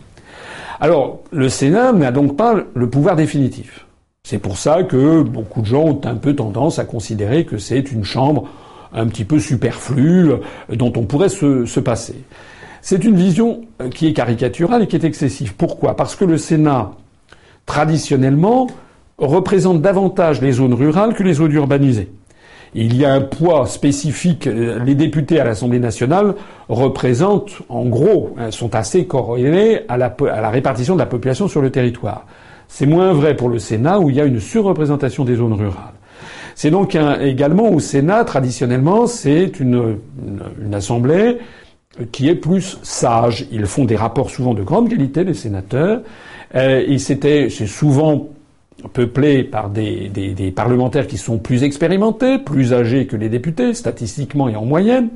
[0.82, 3.86] Alors, le Sénat n'a donc pas le pouvoir définitif.
[4.23, 7.91] C'est pour ça que beaucoup de gens ont un peu tendance à considérer que c'est
[7.91, 8.49] une chambre
[8.93, 10.38] un petit peu superflue euh,
[10.69, 12.15] dont on pourrait se, se passer.
[12.82, 15.56] C'est une vision euh, qui est caricaturale et qui est excessive.
[15.56, 15.95] Pourquoi?
[15.95, 16.91] Parce que le Sénat,
[17.65, 18.67] traditionnellement,
[19.17, 22.10] représente davantage les zones rurales que les zones urbanisées.
[22.78, 24.45] Il y a un poids spécifique.
[24.45, 26.36] Les députés à l'Assemblée nationale
[26.67, 32.26] représentent, en gros, sont assez corrélés à la répartition de la population sur le territoire.
[32.67, 35.94] C'est moins vrai pour le Sénat où il y a une surreprésentation des zones rurales.
[36.56, 39.98] C'est donc également au Sénat, traditionnellement, c'est une,
[40.74, 41.38] assemblée
[42.12, 43.46] qui est plus sage.
[43.52, 46.02] Ils font des rapports souvent de grande qualité, les sénateurs.
[46.56, 48.30] Euh, et c'était, c'est souvent
[48.94, 54.56] peuplé par des, parlementaires qui sont plus expérimentés, plus âgés que les députés, statistiquement et
[54.56, 55.10] en moyenne.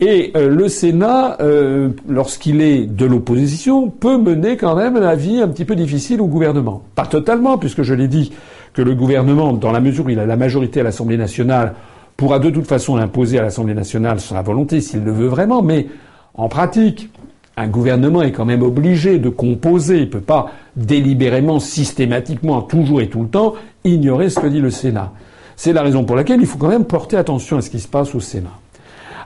[0.00, 5.40] Et euh, le Sénat, euh, lorsqu'il est de l'opposition, peut mener quand même un avis
[5.40, 6.82] un petit peu difficile au gouvernement.
[6.96, 8.32] Pas totalement, puisque je l'ai dit
[8.74, 11.74] que le gouvernement, dans la mesure où il a la majorité à l'Assemblée nationale,
[12.16, 15.86] pourra de toute façon imposer à l'Assemblée nationale sa volonté s'il le veut vraiment, mais
[16.34, 17.08] en pratique,
[17.56, 19.98] un gouvernement est quand même obligé de composer.
[19.98, 24.60] Il ne peut pas délibérément, systématiquement, toujours et tout le temps, ignorer ce que dit
[24.60, 25.12] le Sénat.
[25.56, 27.86] C'est la raison pour laquelle il faut quand même porter attention à ce qui se
[27.86, 28.58] passe au Sénat.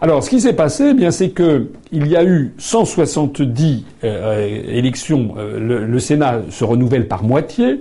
[0.01, 4.47] Alors, ce qui s'est passé, eh bien, c'est que il y a eu 170 euh,
[4.69, 5.35] élections.
[5.39, 7.81] Euh, le, Sénat se renouvelle par moitié.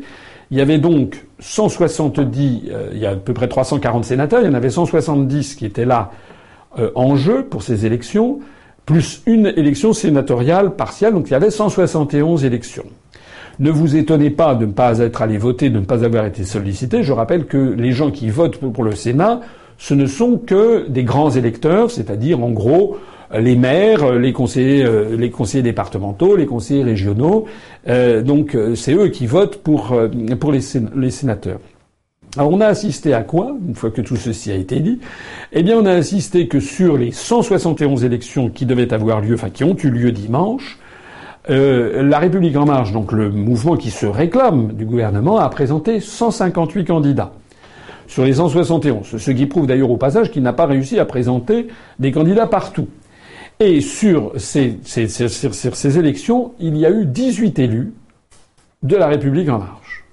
[0.50, 2.64] Il y avait donc 170.
[2.70, 4.42] Euh, il y a à peu près 340 sénateurs.
[4.42, 6.12] Il y en avait 170 qui étaient là
[6.94, 8.40] en jeu pour ces élections
[8.88, 12.86] plus une élection sénatoriale partielle, donc il y avait 171 élections.
[13.60, 16.46] Ne vous étonnez pas de ne pas être allé voter, de ne pas avoir été
[16.46, 17.04] sollicité.
[17.04, 19.42] Je rappelle que les gens qui votent pour le Sénat,
[19.78, 22.98] ce ne sont que des grands électeurs, c'est-à-dire en gros
[23.34, 27.46] les maires, les conseillers, euh, les conseillers départementaux, les conseillers régionaux.
[27.88, 29.96] Euh, donc euh, c'est eux qui votent pour,
[30.40, 31.60] pour les sénateurs.
[32.38, 35.00] Alors on a assisté à quoi, une fois que tout ceci a été dit?
[35.54, 39.50] Eh bien on a assisté que sur les 171 élections qui devaient avoir lieu, enfin
[39.50, 40.78] qui ont eu lieu dimanche,
[41.50, 46.00] euh, la République en marche, donc le mouvement qui se réclame du gouvernement, a présenté
[46.00, 47.32] 158 candidats
[48.06, 49.18] sur les 171.
[49.18, 51.68] Ce qui prouve d'ailleurs au passage qu'il n'a pas réussi à présenter
[52.00, 52.88] des candidats partout.
[53.60, 54.78] Et sur ces,
[55.98, 57.94] élections, il y a eu 18 élus
[58.84, 60.06] de la République en marche.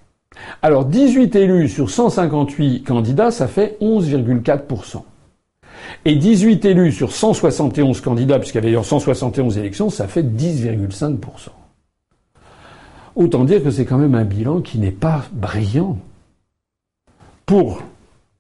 [0.62, 5.02] Alors 18 élus sur 158 candidats, ça fait 11,4%.
[6.06, 11.18] Et 18 élus sur 171 candidats, puisqu'il y avait 171 élections, ça fait 10,5%.
[13.16, 15.98] Autant dire que c'est quand même un bilan qui n'est pas brillant.
[17.46, 17.82] Pour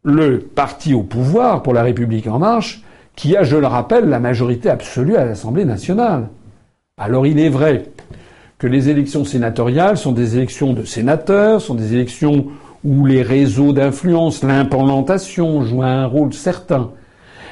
[0.02, 2.82] le parti au pouvoir, pour la République en marche,
[3.16, 6.28] qui a, je le rappelle, la majorité absolue à l'Assemblée nationale.
[6.98, 7.84] Alors il est vrai
[8.58, 12.46] que les élections sénatoriales sont des élections de sénateurs, sont des élections
[12.84, 16.90] où les réseaux d'influence, l'implantation jouent un rôle certain.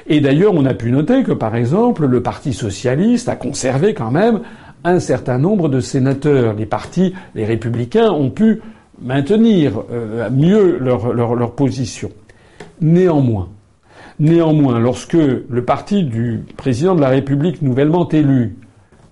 [0.07, 4.11] Et d'ailleurs, on a pu noter que, par exemple, le Parti socialiste a conservé quand
[4.11, 4.41] même
[4.85, 6.55] un certain nombre de sénateurs.
[6.55, 8.61] Les partis, les républicains, ont pu
[9.01, 12.11] maintenir euh, mieux leur, position.
[12.81, 13.49] Néanmoins,
[14.23, 18.57] néanmoins, lorsque le parti du président de la République nouvellement élu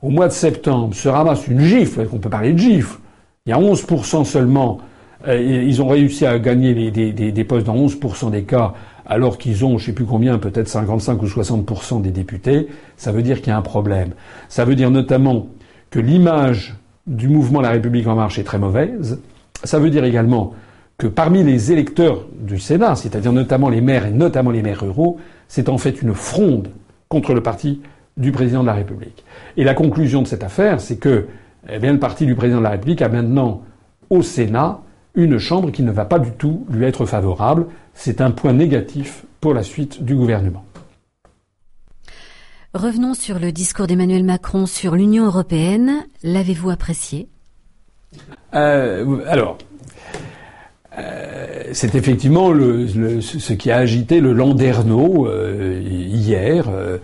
[0.03, 2.99] au mois de septembre, se ramasse une gifle, on peut parler de gifle,
[3.44, 4.79] il y a 11% seulement,
[5.27, 8.73] euh, ils ont réussi à gagner des, postes dans 11% des cas,
[9.05, 13.23] alors qu'ils ont, je sais plus combien, peut-être 55 ou 60% des députés, ça veut
[13.23, 14.11] dire qu'il y a un problème.
[14.49, 15.49] Ça veut dire notamment
[15.90, 16.77] que l'image
[17.09, 19.20] du mouvement La République en marche est très mauvaise.
[19.64, 20.55] Ça veut dire également
[21.01, 25.19] que parmi les électeurs du Sénat, c'est-à-dire notamment les maires et notamment les maires ruraux,
[25.49, 26.69] c'est en fait une fronde
[27.09, 27.81] contre le parti
[28.19, 29.25] du président de la République.
[29.57, 31.27] Et la conclusion de cette affaire, c'est que
[31.71, 33.63] eh bien, le parti du président de la République a maintenant
[34.11, 34.81] au Sénat
[35.15, 37.67] une chambre qui ne va pas du tout lui être favorable.
[37.95, 40.65] C'est un point négatif pour la suite du gouvernement.
[42.75, 46.05] Revenons sur le discours d'Emmanuel Macron sur l'Union européenne.
[46.23, 47.29] L'avez-vous apprécié?
[48.55, 49.57] Euh, Alors,
[51.73, 56.99] c'est effectivement ce qui a agité le Landerneau euh, hier, euh,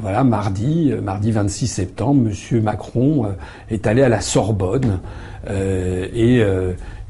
[0.00, 3.26] voilà mardi, mardi 26 septembre, Monsieur Macron
[3.70, 5.00] est allé à la Sorbonne
[5.48, 6.42] et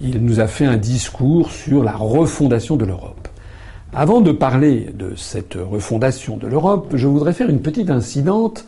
[0.00, 3.28] il nous a fait un discours sur la refondation de l'Europe.
[3.94, 8.64] Avant de parler de cette refondation de l'Europe, je voudrais faire une petite incidente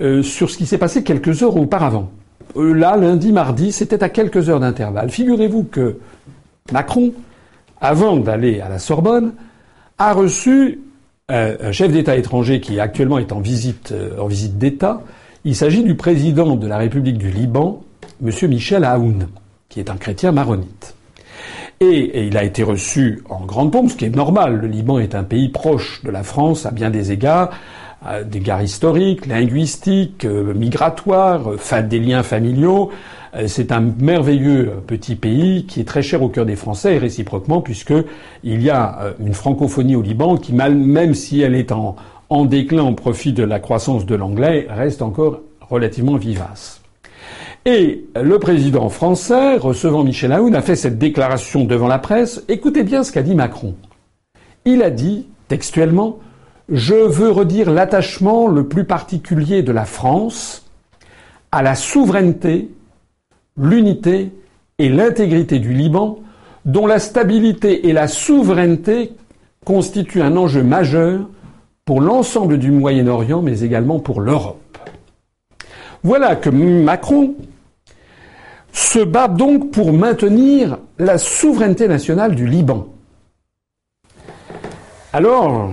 [0.00, 2.10] euh, sur ce qui s'est passé quelques heures auparavant.
[2.56, 5.10] Euh, là, lundi, mardi, c'était à quelques heures d'intervalle.
[5.10, 5.98] Figurez-vous que
[6.72, 7.12] Macron,
[7.80, 9.32] avant d'aller à la Sorbonne,
[9.98, 10.80] a reçu
[11.28, 15.02] un chef d'État étranger qui actuellement est en visite, euh, en visite d'État.
[15.44, 17.82] Il s'agit du président de la République du Liban,
[18.24, 18.30] M.
[18.48, 19.26] Michel Aoun,
[19.68, 20.94] qui est un chrétien maronite.
[21.80, 24.56] Et, il a été reçu en grande pompe, ce qui est normal.
[24.56, 27.50] Le Liban est un pays proche de la France à bien des égards,
[28.24, 32.90] des égards historiques, linguistiques, euh, migratoires, euh, des liens familiaux.
[33.36, 36.98] Euh, c'est un merveilleux petit pays qui est très cher au cœur des Français et
[36.98, 37.94] réciproquement puisque
[38.42, 41.96] il y a une francophonie au Liban qui, même si elle est en,
[42.28, 46.80] en déclin au profit de la croissance de l'anglais, reste encore relativement vivace.
[47.64, 52.44] Et le président français, recevant Michel Aoun, a fait cette déclaration devant la presse.
[52.48, 53.74] Écoutez bien ce qu'a dit Macron.
[54.64, 56.20] Il a dit, textuellement,
[56.68, 60.64] je veux redire l'attachement le plus particulier de la France
[61.50, 62.68] à la souveraineté,
[63.58, 64.32] l'unité
[64.78, 66.18] et l'intégrité du Liban,
[66.64, 69.12] dont la stabilité et la souveraineté
[69.64, 71.28] constituent un enjeu majeur
[71.84, 74.60] pour l'ensemble du Moyen-Orient, mais également pour l'Europe.
[76.02, 77.34] Voilà que Macron
[78.72, 82.88] se bat donc pour maintenir la souveraineté nationale du Liban.
[85.12, 85.70] Alors,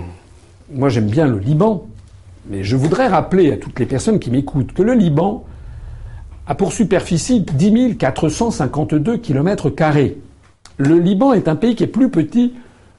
[0.72, 1.88] moi j'aime bien le Liban,
[2.48, 5.44] mais je voudrais rappeler à toutes les personnes qui m'écoutent que le Liban
[6.48, 9.72] a pour superficie 10 452 km.
[10.78, 12.54] Le Liban est un pays qui est plus petit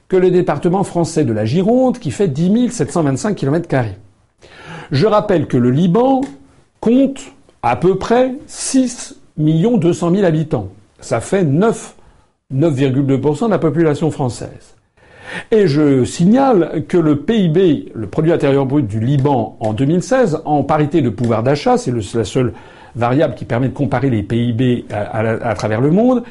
[0.07, 3.67] que le département français de la Gironde, qui fait 10 725 km.
[4.91, 6.21] Je rappelle que le Liban
[6.79, 7.21] compte
[7.63, 10.69] à peu près 6 200 000 habitants.
[10.99, 11.95] Ça fait 9,
[12.53, 14.75] 9,2% de la population française.
[15.51, 20.63] Et je signale que le PIB, le produit intérieur brut du Liban en 2016, en
[20.63, 22.53] parité de pouvoir d'achat, c'est la seule
[22.95, 26.23] variable qui permet de comparer les PIB à, travers le monde,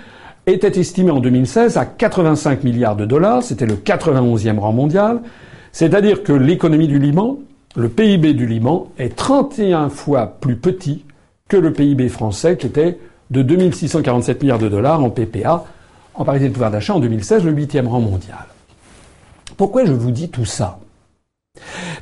[0.46, 5.20] était estimé en 2016 à 85 milliards de dollars, c'était le 91e rang mondial,
[5.72, 7.38] c'est-à-dire que l'économie du Liban,
[7.76, 11.04] le PIB du Liban, est 31 fois plus petit
[11.48, 12.98] que le PIB français qui était
[13.30, 15.64] de 2647 milliards de dollars en PPA,
[16.14, 18.46] en parité de pouvoir d'achat en 2016, le huitième rang mondial.
[19.56, 20.78] Pourquoi je vous dis tout ça?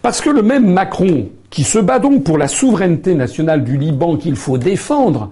[0.03, 4.17] Parce que le même Macron, qui se bat donc pour la souveraineté nationale du Liban
[4.17, 5.31] qu'il faut défendre,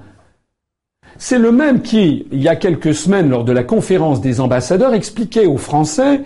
[1.17, 4.93] c'est le même qui, il y a quelques semaines, lors de la conférence des ambassadeurs,
[4.93, 6.21] expliquait aux Français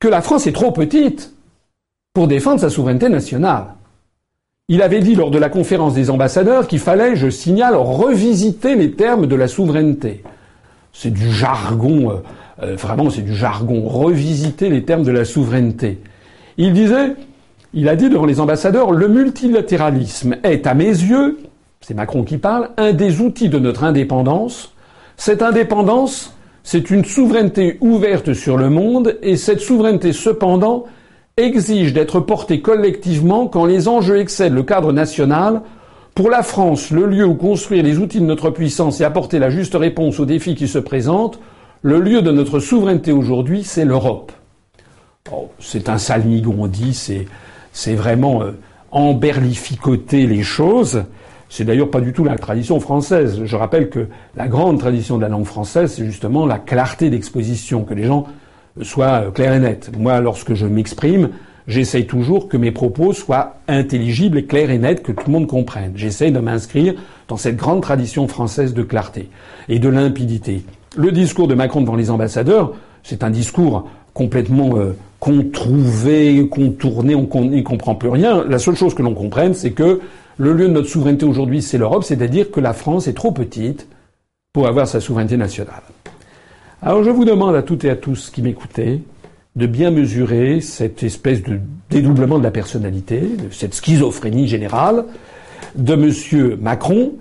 [0.00, 1.34] que la France est trop petite
[2.14, 3.74] pour défendre sa souveraineté nationale.
[4.68, 8.92] Il avait dit lors de la conférence des ambassadeurs qu'il fallait, je signale, revisiter les
[8.92, 10.22] termes de la souveraineté.
[10.94, 12.14] C'est du jargon, euh,
[12.62, 16.00] euh, vraiment c'est du jargon, revisiter les termes de la souveraineté.
[16.56, 17.14] Il disait,
[17.74, 21.38] il a dit devant les ambassadeurs, le multilatéralisme est à mes yeux,
[21.80, 24.72] c'est Macron qui parle, un des outils de notre indépendance.
[25.16, 30.84] Cette indépendance, c'est une souveraineté ouverte sur le monde, et cette souveraineté cependant
[31.36, 35.62] exige d'être porté collectivement quand les enjeux excèdent le cadre national.
[36.14, 39.48] Pour la France, le lieu où construire les outils de notre puissance et apporter la
[39.48, 41.40] juste réponse aux défis qui se présentent,
[41.80, 44.30] le lieu de notre souveraineté aujourd'hui, c'est l'Europe.
[45.32, 47.26] Oh, c'est un salmigon dit, c'est,
[47.72, 48.52] c'est vraiment euh,
[48.90, 51.04] emberlificoter les choses.
[51.48, 53.42] C'est d'ailleurs pas du tout la tradition française.
[53.44, 54.06] Je rappelle que
[54.36, 58.26] la grande tradition de la langue française, c'est justement la clarté d'exposition, que les gens
[58.80, 59.90] soit clair et net.
[59.98, 61.30] Moi, lorsque je m'exprime,
[61.66, 65.46] j'essaye toujours que mes propos soient intelligibles et clairs et nets, que tout le monde
[65.46, 65.92] comprenne.
[65.94, 66.94] J'essaye de m'inscrire
[67.28, 69.28] dans cette grande tradition française de clarté
[69.68, 70.64] et de limpidité.
[70.96, 77.44] Le discours de Macron devant les ambassadeurs, c'est un discours complètement euh, controuvé, contourné, on
[77.44, 78.42] n'y comprend plus rien.
[78.42, 80.00] La seule chose que l'on comprenne, c'est que
[80.36, 83.86] le lieu de notre souveraineté aujourd'hui, c'est l'Europe, c'est-à-dire que la France est trop petite
[84.52, 85.82] pour avoir sa souveraineté nationale.
[86.82, 89.00] Alors je vous demande à toutes et à tous qui m'écoutez
[89.54, 95.04] de bien mesurer cette espèce de dédoublement de la personnalité, cette schizophrénie générale
[95.76, 96.58] de M.
[96.60, 97.12] Macron,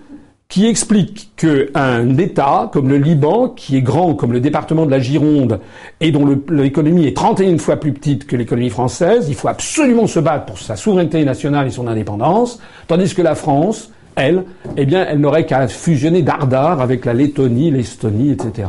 [0.52, 5.00] qui explique qu'un État comme le Liban, qui est grand comme le département de la
[5.00, 5.62] Gironde
[6.02, 10.20] et dont l'économie est 31 fois plus petite que l'économie française, il faut absolument se
[10.20, 14.44] battre pour sa souveraineté nationale et son indépendance, tandis que la France, elle,
[14.76, 18.68] eh bien, elle n'aurait qu'à fusionner dardard avec la Lettonie, l'Estonie, etc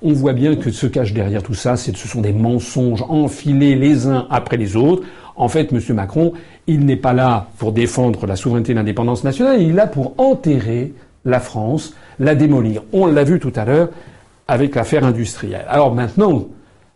[0.00, 4.06] on voit bien que se cache derrière tout ça, ce sont des mensonges enfilés les
[4.06, 5.02] uns après les autres.
[5.34, 5.80] En fait, M.
[5.94, 6.32] Macron,
[6.68, 10.14] il n'est pas là pour défendre la souveraineté et l'indépendance nationale, il est là pour
[10.18, 10.92] enterrer
[11.28, 12.82] la France, la démolir.
[12.92, 13.90] On l'a vu tout à l'heure
[14.48, 15.66] avec l'affaire industrielle.
[15.68, 16.48] Alors maintenant,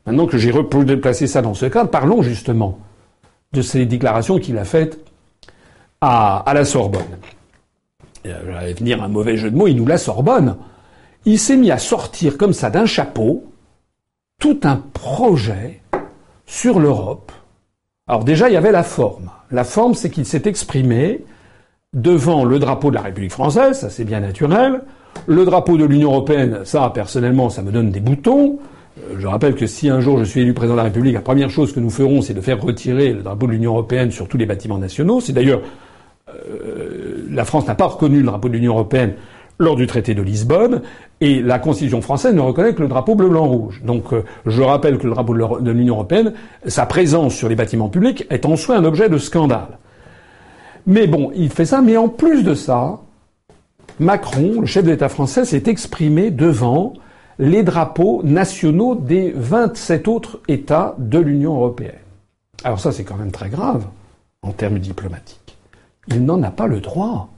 [0.06, 0.52] Maintenant que j'ai
[0.96, 2.78] placé ça dans ce cadre, parlons justement
[3.52, 4.98] de ces déclarations qu'il a faites
[6.00, 7.02] à, la Sorbonne.
[8.24, 10.56] va venir un mauvais jeu de mots, il nous la Sorbonne.
[11.24, 13.44] Il s'est mis à sortir comme ça d'un chapeau
[14.40, 15.80] tout un projet
[16.46, 17.30] sur l'Europe.
[18.08, 19.30] Alors déjà, il y avait la forme.
[19.52, 21.24] La forme, c'est qu'il s'est exprimé
[21.94, 24.80] devant le drapeau de la République française, ça c'est bien naturel.
[25.26, 28.58] Le drapeau de l'Union européenne, ça personnellement, ça me donne des boutons.
[28.98, 31.20] Euh, je rappelle que si un jour je suis élu président de la République, la
[31.20, 34.26] première chose que nous ferons, c'est de faire retirer le drapeau de l'Union européenne sur
[34.26, 35.20] tous les bâtiments nationaux.
[35.20, 35.60] C'est d'ailleurs
[36.30, 39.14] euh, la France n'a pas reconnu le drapeau de l'Union européenne
[39.58, 40.80] lors du traité de Lisbonne,
[41.20, 43.82] et la Constitution française ne reconnaît que le drapeau bleu-blanc-rouge.
[43.84, 46.32] Donc euh, je rappelle que le drapeau de l'Union européenne,
[46.66, 49.78] sa présence sur les bâtiments publics est en soi un objet de scandale.
[50.86, 53.00] Mais bon, il fait ça, mais en plus de ça,
[54.00, 56.94] Macron, le chef d'État français, s'est exprimé devant
[57.38, 61.94] les drapeaux nationaux des 27 autres États de l'Union européenne.
[62.64, 63.86] Alors ça, c'est quand même très grave
[64.42, 65.56] en termes diplomatiques.
[66.08, 67.28] Il n'en a pas le droit.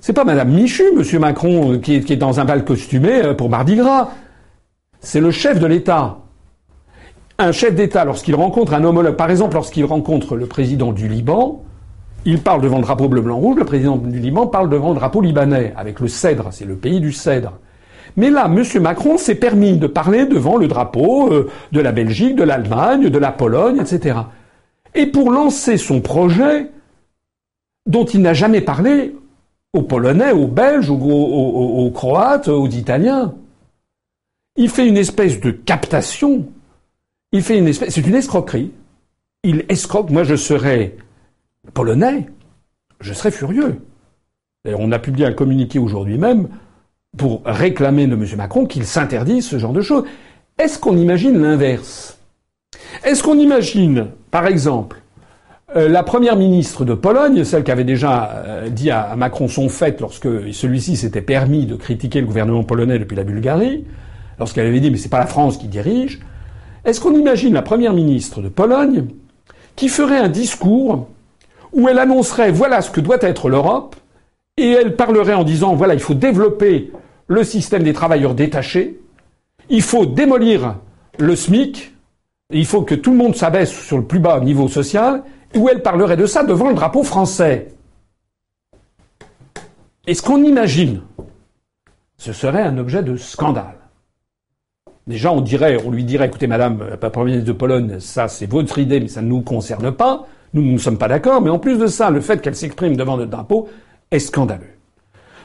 [0.00, 3.76] C'est pas Madame Michu, Monsieur Macron, qui est, dans un bal costumé euh, pour Mardi
[3.76, 4.10] Gras.
[5.00, 6.18] C'est le chef de l'État.
[7.42, 11.64] Un chef d'État, lorsqu'il rencontre un homologue, par exemple, lorsqu'il rencontre le président du Liban,
[12.26, 13.56] il parle devant le drapeau bleu, blanc, rouge.
[13.56, 16.48] Le président du Liban parle devant le drapeau libanais, avec le cèdre.
[16.50, 17.54] C'est le pays du cèdre.
[18.18, 18.62] Mais là, M.
[18.82, 23.18] Macron s'est permis de parler devant le drapeau euh, de la Belgique, de l'Allemagne, de
[23.18, 24.18] la Pologne, etc.
[24.94, 26.70] Et pour lancer son projet,
[27.86, 29.16] dont il n'a jamais parlé,
[29.72, 33.32] aux Polonais, aux Belges, aux, Croates, aux Italiens.
[34.56, 36.44] Il fait une espèce de captation.
[37.32, 38.72] Il fait une espèce, c'est une escroquerie.
[39.44, 40.10] Il escroque.
[40.10, 40.96] Moi, je serais
[41.72, 42.26] polonais,
[43.00, 43.80] je serais furieux.
[44.64, 46.48] D'ailleurs, on a publié un communiqué aujourd'hui même
[47.16, 48.24] pour réclamer de M.
[48.36, 50.04] Macron qu'il s'interdise ce genre de choses.
[50.58, 52.18] Est-ce qu'on imagine l'inverse?
[53.04, 55.00] Est-ce qu'on imagine, par exemple,
[55.76, 59.68] euh, la première ministre de Pologne, celle qui avait déjà euh, dit à, Macron son
[59.68, 63.84] fait lorsque celui-ci s'était permis de critiquer le gouvernement polonais depuis la Bulgarie,
[64.38, 66.20] lorsqu'elle avait dit mais c'est pas la France qui dirige,
[66.84, 69.06] est-ce qu'on imagine la première ministre de Pologne
[69.76, 71.08] qui ferait un discours
[71.72, 73.96] où elle annoncerait voilà ce que doit être l'Europe
[74.56, 76.92] et elle parlerait en disant voilà il faut développer
[77.30, 78.98] le système des travailleurs détachés,
[79.68, 80.76] il faut démolir
[81.18, 81.94] le SMIC,
[82.50, 85.22] il faut que tout le monde s'abaisse sur le plus bas niveau social
[85.54, 87.68] où elle parlerait de ça devant le drapeau français.
[90.06, 91.02] Est-ce qu'on imagine?
[92.18, 93.79] Ce serait un objet de scandale.
[95.10, 98.46] Déjà, on dirait, on lui dirait, écoutez, madame, la première ministre de Pologne, ça c'est
[98.46, 100.24] votre idée, mais ça ne nous concerne pas.
[100.54, 101.42] Nous ne sommes pas d'accord.
[101.42, 103.68] Mais en plus de ça, le fait qu'elle s'exprime devant notre drapeau
[104.12, 104.70] est scandaleux.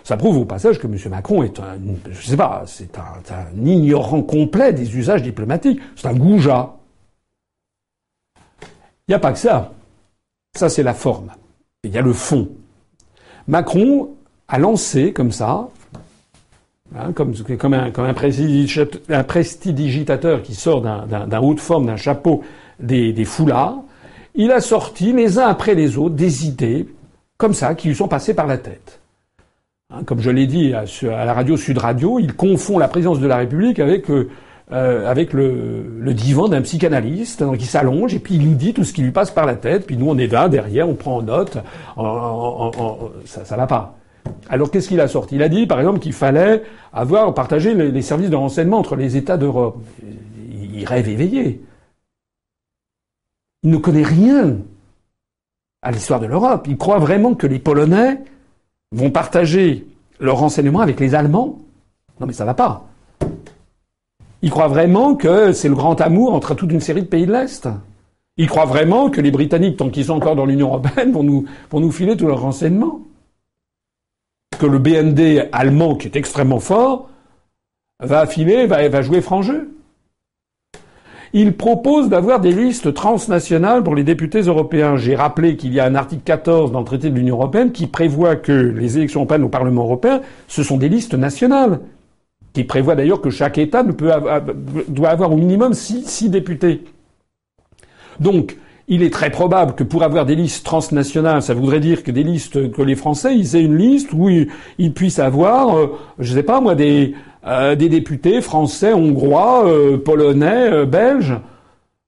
[0.03, 0.95] Ça prouve au passage que M.
[1.09, 1.79] Macron est un,
[2.11, 5.79] je sais pas, c'est un ignorant complet des usages diplomatiques.
[5.95, 6.75] C'est un goujat.
[9.07, 9.71] Il n'y a pas que ça.
[10.55, 11.31] Ça, c'est la forme.
[11.83, 12.49] il y a le fond.
[13.47, 14.11] Macron
[14.47, 15.69] a lancé comme ça,
[16.97, 17.33] hein, comme,
[17.73, 22.43] un, prestidigitateur qui sort d'un haut de forme, d'un chapeau,
[22.79, 23.83] des, foulards,
[24.33, 26.87] il a sorti les uns après les autres des idées
[27.37, 28.99] comme ça qui lui sont passées par la tête.
[29.93, 30.85] Hein, comme je l'ai dit à,
[31.25, 34.25] la radio Sud Radio, il confond la présidence de la République avec euh,
[34.71, 39.03] le, divan d'un psychanalyste donc il s'allonge et puis il nous dit tout ce qui
[39.03, 39.85] lui passe par la tête.
[39.85, 41.57] Puis nous on est là derrière, on prend en note.
[43.25, 43.97] ça, ça va pas.
[44.49, 45.35] Alors qu'est-ce qu'il a sorti?
[45.35, 49.17] Il a dit par exemple qu'il fallait avoir partagé les, services de renseignement entre les
[49.17, 49.77] États d'Europe.
[50.73, 51.63] Il, rêve éveillé.
[53.63, 54.57] Il ne connaît rien
[55.81, 56.67] à l'histoire de l'Europe.
[56.67, 58.21] Il croit vraiment que les Polonais
[58.91, 59.87] vont partager
[60.19, 61.59] leurs renseignements avec les Allemands.
[62.19, 62.85] Non mais ça va pas.
[64.41, 67.31] Il croit vraiment que c'est le grand amour entre toute une série de pays de
[67.31, 67.67] l'Est.
[68.37, 71.45] Il croit vraiment que les Britanniques, tant qu'ils sont encore dans l'Union européenne, vont nous,
[71.71, 72.99] vont nous filer tous leurs renseignements.
[74.59, 77.09] Que le BND allemand, qui est extrêmement fort,
[77.99, 79.71] va affiler, va, jouer franc jeu.
[81.33, 84.95] Il propose d'avoir des listes transnationales pour les députés européens.
[84.95, 87.87] J'ai rappelé qu'il y a un article 14 dans le traité de l'Union européenne qui
[87.87, 91.81] prévoit que les élections européennes au Parlement européen, ce sont des listes nationales
[92.53, 96.85] qui prévoit d'ailleurs que chaque État doit avoir au minimum six, députés.
[98.21, 98.55] Donc,
[98.87, 102.23] il est très probable que pour avoir des listes transnationales, ça voudrait dire que des
[102.23, 106.43] listes que les Français, ils aient une liste où ils, puissent avoir, euh, je sais
[106.43, 107.15] pas moi, des,
[107.47, 111.35] euh, députés français, hongrois, euh, polonais, belges.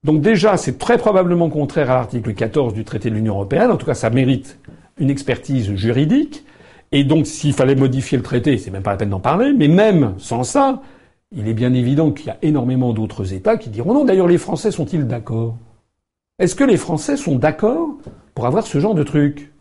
[0.03, 3.71] Donc déjà, c'est très probablement contraire à l'article 14 du traité de l'Union européenne.
[3.71, 4.59] En tout cas, ça mérite
[4.99, 6.45] une expertise juridique.
[6.91, 9.67] Et donc, s'il fallait modifier le traité, c'est même pas la peine d'en parler, mais
[9.67, 10.81] même sans ça,
[11.35, 14.05] il est bien évident qu'il y a énormément d'autres États qui diront non.
[14.05, 15.57] D'ailleurs, les Français sont-ils d'accord?
[16.39, 17.97] Est-ce que les Français sont d'accord
[18.35, 19.51] pour avoir ce genre de truc?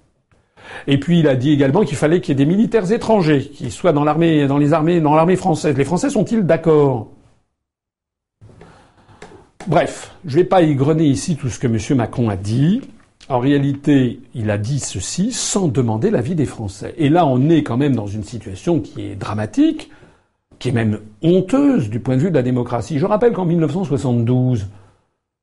[0.86, 3.70] Et puis il a dit également qu'il fallait qu'il y ait des militaires étrangers qui
[3.70, 5.74] soient dans l'armée, dans les armées, dans l'armée française.
[5.74, 7.08] Les Français sont-ils d'accord?
[9.66, 11.78] Bref, je ne vais pas égrener ici tout ce que M.
[11.96, 12.82] Macron a dit.
[13.30, 16.94] En réalité, il a dit ceci sans demander l'avis des Français.
[16.98, 19.90] Et là, on est quand même dans une situation qui est dramatique,
[20.58, 22.98] qui est même honteuse du point de vue de la démocratie.
[22.98, 24.68] Je rappelle qu'en 1972,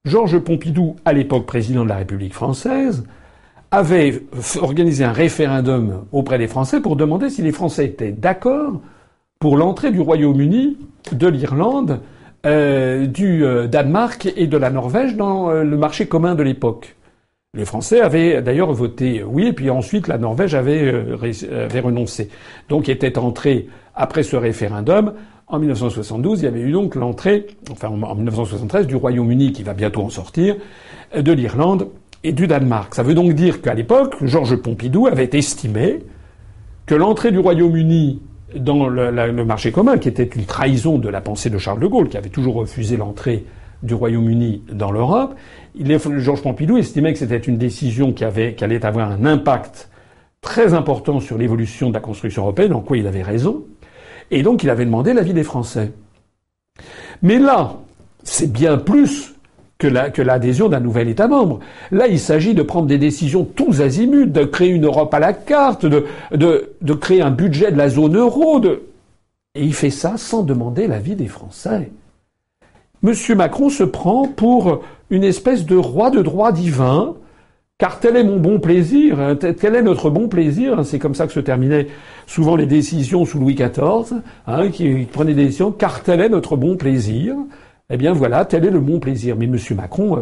[0.06, 3.06] Georges Pompidou, à l'époque président de la République française,
[3.72, 4.22] avait
[4.60, 8.82] organisé un référendum auprès des Français pour demander si les Français étaient d'accord
[9.39, 10.78] pour l'entrée du Royaume-Uni,
[11.14, 12.01] de l'Irlande,
[12.45, 16.97] euh, du euh, Danemark et de la Norvège dans euh, le marché commun de l'époque.
[17.54, 22.30] Les Français avaient d'ailleurs voté oui, et puis ensuite la Norvège avait, avait renoncé.
[22.68, 25.14] Donc était entré après ce référendum.
[25.48, 29.74] En 1972, il y avait eu donc l'entrée, enfin en 1973, du Royaume-Uni qui va
[29.74, 30.56] bientôt en sortir,
[31.16, 31.89] de l'Irlande
[32.24, 32.96] et du Danemark.
[32.96, 36.00] Ça veut donc dire qu'à l'époque, Georges Pompidou avait estimé
[36.86, 38.22] que l'entrée du Royaume-Uni
[38.56, 42.10] dans le, marché commun, qui était une trahison de la pensée de Charles de Gaulle,
[42.10, 43.46] qui avait toujours refusé l'entrée
[43.82, 45.36] du Royaume-Uni dans l'Europe,
[46.18, 49.89] Georges Pompidou estimait que c'était une décision qui, avait, qui allait avoir un impact
[50.41, 53.64] très important sur l'évolution de la construction européenne, en quoi il avait raison,
[54.32, 55.91] et donc il avait demandé l'avis des Français.
[57.21, 57.76] Mais là,
[58.24, 59.34] c'est bien plus
[59.78, 61.59] que l'adhésion d'un nouvel État membre.
[61.91, 65.34] Là, il s'agit de prendre des décisions tous azimuts, de créer une Europe à la
[65.34, 66.05] carte, de,
[67.01, 68.61] créer un budget de la zone euro.
[69.55, 71.91] Et il fait ça sans demander l'avis des Français.
[73.01, 77.15] Monsieur Macron se prend pour une espèce de roi de droit divin,
[77.78, 80.80] car tel est mon bon plaisir, hein, tel est notre bon plaisir.
[80.80, 81.88] Hein, c'est comme ça que se terminaient
[82.28, 86.55] souvent les décisions sous Louis XIV, hein, qui prenait des décisions, car tel est notre
[86.55, 87.36] bon plaisir.
[87.89, 89.36] Eh bien voilà, tel est le bon plaisir.
[89.38, 89.57] Mais M.
[89.76, 90.21] Macron euh,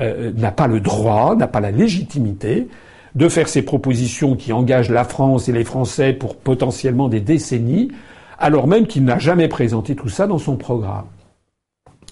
[0.00, 2.68] euh, n'a pas le droit, n'a pas la légitimité
[3.14, 7.90] de faire ces propositions qui engagent la France et les Français pour potentiellement des décennies,
[8.38, 11.04] alors même qu'il n'a jamais présenté tout ça dans son programme.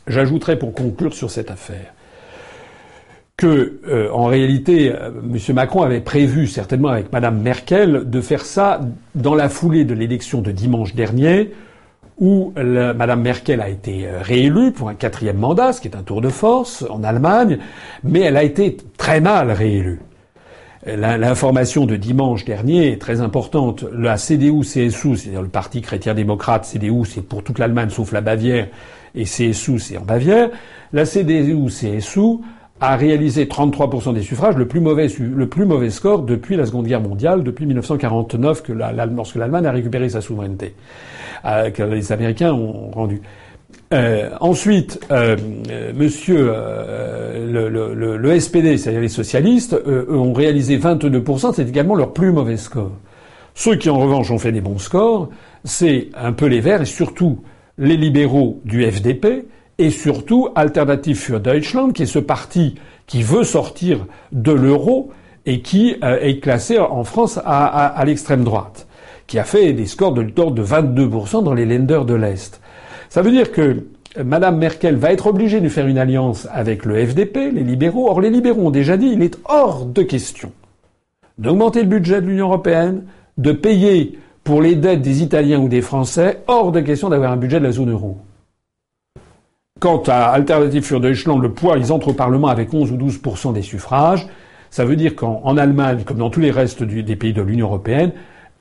[0.07, 1.95] J'ajouterai pour conclure sur cette affaire
[3.41, 5.55] que, euh, en réalité, M.
[5.55, 8.83] Macron avait prévu, certainement avec Mme Merkel, de faire ça
[9.15, 11.51] dans la foulée de l'élection de dimanche dernier,
[12.19, 16.03] où Mme Merkel a été euh, réélue pour un quatrième mandat, ce qui est un
[16.03, 17.57] tour de force en Allemagne,
[18.05, 20.01] mais elle a été très mal réélue.
[20.85, 23.85] L'information de dimanche dernier est très importante.
[23.93, 28.69] La CDU-CSU, c'est-à-dire le Parti chrétien-démocrate, CDU, c'est pour toute l'Allemagne sauf la Bavière,
[29.15, 30.51] et CSU, c'est en Bavière.
[30.93, 32.41] La CDU-CSU
[32.81, 36.87] a réalisé 33% des suffrages, le plus mauvais, le plus mauvais score depuis la Seconde
[36.87, 40.75] Guerre mondiale, depuis 1949, que la, lorsque l'Allemagne a récupéré sa souveraineté.
[41.45, 43.23] Euh, que les Américains ont rendu.
[43.95, 45.37] Euh, ensuite, euh,
[45.95, 46.53] Monsieur
[47.35, 49.77] le, le, le, SPD, c'est-à-dire les socialistes,
[50.09, 51.55] ont réalisé 22%.
[51.55, 52.93] C'est également leur plus mauvais score.
[53.55, 55.29] Ceux qui, en revanche, ont fait des bons scores,
[55.65, 57.41] c'est un peu les Verts et surtout
[57.79, 59.47] les libéraux du FDP
[59.81, 62.75] et surtout Alternative für Deutschland, qui est ce parti
[63.07, 65.11] qui veut sortir de l'euro
[65.47, 68.87] et qui est classé en France à, l'extrême droite
[69.27, 72.61] qui a fait des scores de l'ordre de 22% dans les lenders de l'Est.
[73.09, 73.87] Ça veut dire que
[74.23, 78.11] Madame Merkel va être obligée de faire une alliance avec le FDP, les libéraux.
[78.11, 80.53] Or, les libéraux ont déjà dit il est hors de question
[81.39, 83.05] d'augmenter le budget de l'Union européenne,
[83.39, 87.37] de payer pour les dettes des Italiens ou des Français, hors de question d'avoir un
[87.37, 88.19] budget de la zone euro.
[89.81, 93.55] Quant à Alternative für Deutschland, le poids, ils entrent au Parlement avec 11 ou 12%
[93.55, 94.27] des suffrages.
[94.71, 98.13] Ça veut dire qu'en Allemagne, comme dans tous les restes des pays de l'Union européenne,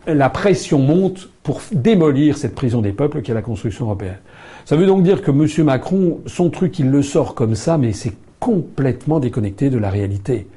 [0.07, 4.19] la pression monte pour démolir cette prison des peuples qui est la construction européenne.
[4.63, 5.65] Ça veut donc dire que M.
[5.65, 10.47] Macron, son truc, il le sort comme ça, mais c'est complètement déconnecté de la réalité.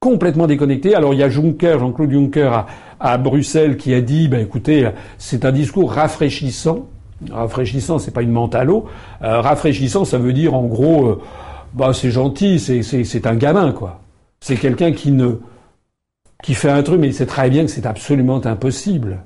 [0.00, 0.94] Complètement déconnecté.
[0.94, 2.66] Alors il y a Juncker, Jean-Claude Juncker
[3.00, 4.88] à, Bruxelles qui a dit, ben écoutez,
[5.18, 6.86] c'est un discours rafraîchissant.
[7.30, 8.54] Rafraîchissant, c'est pas une menthe.
[8.54, 11.22] Euh, rafraîchissant, ça veut dire en gros, euh,
[11.74, 14.00] bah c'est gentil, c'est un gamin quoi.
[14.40, 15.40] C'est quelqu'un qui ne
[16.42, 19.18] qui fait un truc, mais il sait très bien que c'est absolument impossible.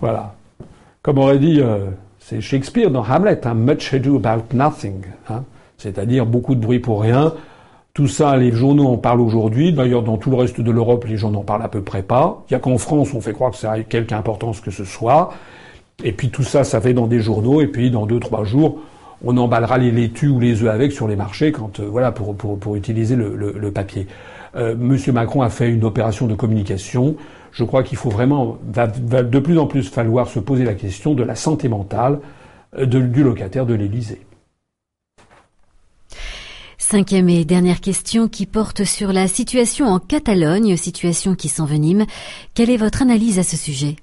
[0.00, 0.34] Voilà.
[1.02, 1.90] Comme aurait dit, euh,
[2.20, 5.42] c'est Shakespeare dans Hamlet, hein, much ado about nothing, hein,
[5.76, 7.34] c'est-à-dire beaucoup de bruit pour rien.
[7.94, 9.72] Tout ça, les journaux en parlent aujourd'hui.
[9.72, 12.42] D'ailleurs, dans tout le reste de l'Europe, les gens n'en parlent à peu près pas.
[12.48, 14.84] Il n'y a qu'en France, on fait croire que ça a quelque importance que ce
[14.84, 15.34] soit.
[16.02, 17.60] Et puis tout ça, ça fait dans des journaux.
[17.60, 18.80] Et puis dans deux, trois jours,
[19.24, 22.76] on emballera les laitues ou les œufs avec sur les marchés, quand euh, voilà, pour,
[22.76, 24.06] utiliser le, papier.
[24.56, 27.16] Euh, Monsieur Macron a fait une opération de communication.
[27.52, 31.14] Je crois qu'il faut vraiment, va, de plus en plus falloir se poser la question
[31.14, 32.20] de la santé mentale
[32.78, 34.22] du locataire de l'Élysée.
[36.92, 42.04] Cinquième et dernière question qui porte sur la situation en Catalogne, situation qui s'envenime.
[42.54, 43.96] Quelle est votre analyse à ce sujet?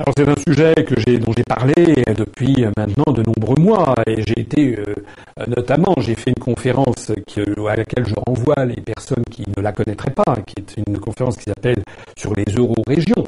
[0.00, 0.74] Alors c'est un sujet
[1.18, 1.74] dont j'ai parlé
[2.16, 4.94] depuis maintenant de nombreux mois et j'ai été euh,
[5.46, 10.14] notamment j'ai fait une conférence à laquelle je renvoie les personnes qui ne la connaîtraient
[10.14, 11.82] pas, qui est une conférence qui s'appelle
[12.16, 13.24] sur les euro-régions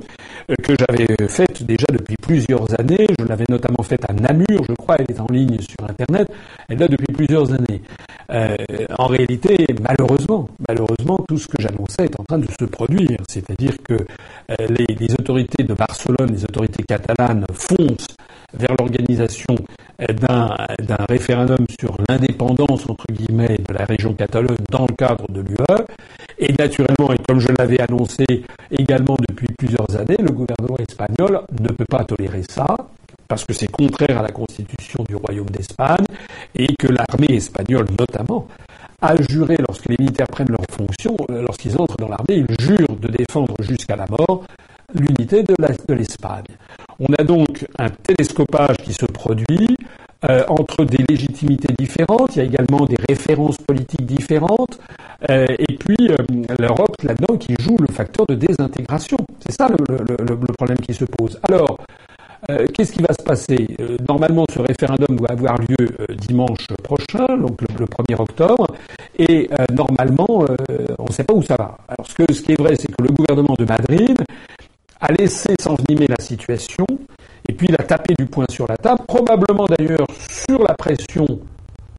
[0.50, 3.06] euh, que j'avais faite déjà depuis plusieurs années.
[3.20, 6.26] Je l'avais notamment faite à Namur, je crois, elle est en ligne sur internet.
[6.70, 7.82] Elle là depuis plusieurs années.
[8.30, 8.56] Euh,
[8.98, 13.18] en réalité, malheureusement, malheureusement, tout ce que j'annonçais est en train de se produire.
[13.28, 13.96] C'est-à-dire que
[14.58, 18.16] les, les autorités de Barcelone, les autorités autorités catalanes foncent
[18.54, 19.54] vers l'organisation
[19.98, 25.56] d'un référendum sur l'indépendance, entre guillemets, de la région Catalogne dans le cadre de l'UE.
[26.38, 28.24] Et naturellement, et comme je l'avais annoncé
[28.70, 32.76] également depuis plusieurs années, le gouvernement espagnol ne peut pas tolérer ça,
[33.28, 36.04] parce que c'est contraire à la constitution du Royaume d'Espagne,
[36.54, 38.48] et que l'armée espagnole, notamment,
[39.00, 43.08] a juré, lorsque les militaires prennent leurs fonctions, lorsqu'ils entrent dans l'armée, ils jurent de
[43.08, 44.44] défendre jusqu'à la mort
[44.94, 46.44] l'unité de l'Espagne.
[47.00, 49.76] On a donc un télescopage qui se produit
[50.30, 54.78] euh, entre des légitimités différentes, il y a également des références politiques différentes,
[55.28, 56.16] euh, et puis euh,
[56.60, 59.16] l'Europe là-dedans qui joue le facteur de désintégration.
[59.44, 61.40] C'est ça le, problème qui se pose.
[61.42, 61.76] Alors,
[62.72, 63.76] qu'est-ce qui va se passer?
[64.08, 68.66] Normalement, ce référendum doit avoir lieu dimanche prochain, donc le, 1er octobre,
[69.18, 70.44] et normalement,
[70.98, 71.78] on ne sait pas où ça va.
[71.88, 74.22] Alors, ce, que, ce qui est vrai, c'est que le gouvernement de Madrid
[75.02, 76.86] a laissé s'envenimer la situation,
[77.48, 81.26] et puis il a tapé du poing sur la table, probablement d'ailleurs sur la pression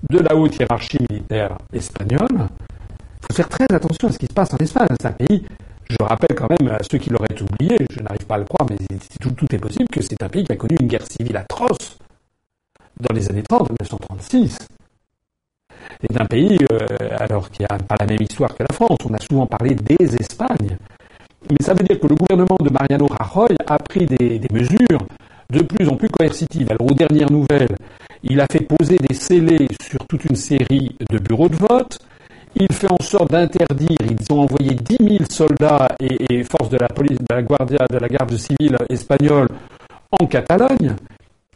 [0.09, 2.29] de la haute hiérarchie militaire espagnole.
[2.31, 4.87] Il faut faire très attention à ce qui se passe en Espagne.
[4.99, 5.43] C'est un pays,
[5.89, 8.69] je rappelle quand même à ceux qui l'auraient oublié, je n'arrive pas à le croire,
[8.69, 8.77] mais
[9.19, 11.97] tout, est possible, que c'est un pays qui a connu une guerre civile atroce
[13.01, 14.57] dans les années 30, 1936.
[15.99, 16.77] C'est un pays, euh,
[17.17, 18.97] alors qui n'a pas la même histoire que la France.
[19.05, 20.77] On a souvent parlé des Espagnes.
[21.49, 25.05] Mais ça veut dire que le gouvernement de Mariano Rajoy a pris des, mesures
[25.49, 26.67] de plus en plus coercitives.
[26.69, 27.75] Alors, aux dernières nouvelles,
[28.23, 31.99] il a fait poser des scellés sur toute une série de bureaux de vote.
[32.55, 36.87] Il fait en sorte d'interdire, ils ont envoyé 10 000 soldats et, forces de la
[36.87, 39.47] police, de la Guardia, de la garde civile espagnole
[40.11, 40.95] en Catalogne.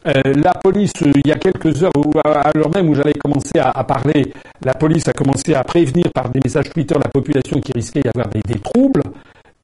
[0.06, 1.92] Euh, la police, il y a quelques heures,
[2.24, 4.32] à l'heure même où j'avais commencé à, parler,
[4.64, 8.08] la police a commencé à prévenir par des messages Twitter la population qui risquait d'y
[8.08, 9.02] avoir des troubles.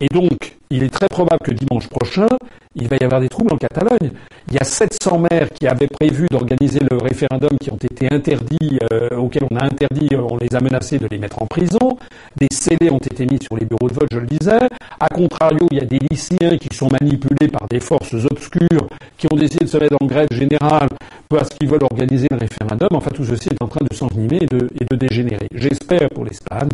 [0.05, 2.27] Et donc, il est très probable que dimanche prochain,
[2.75, 4.11] il va y avoir des troubles en Catalogne.
[4.49, 8.79] Il y a 700 maires qui avaient prévu d'organiser le référendum qui ont été interdits,
[8.93, 11.97] euh, auxquels on a interdit, euh, on les a menacés de les mettre en prison.
[12.37, 14.69] Des scellés ont été mis sur les bureaux de vote, je le disais.
[15.01, 18.87] A contrario, il y a des lycéens qui sont manipulés par des forces obscures
[19.17, 20.89] qui ont décidé de se mettre en grève générale
[21.31, 22.89] parce qu'ils veulent organiser le référendum.
[22.93, 25.49] Enfin, tout ceci est en train de s'envenimer et de, et de dégénérer.
[25.55, 26.69] J'espère pour l'Espagne,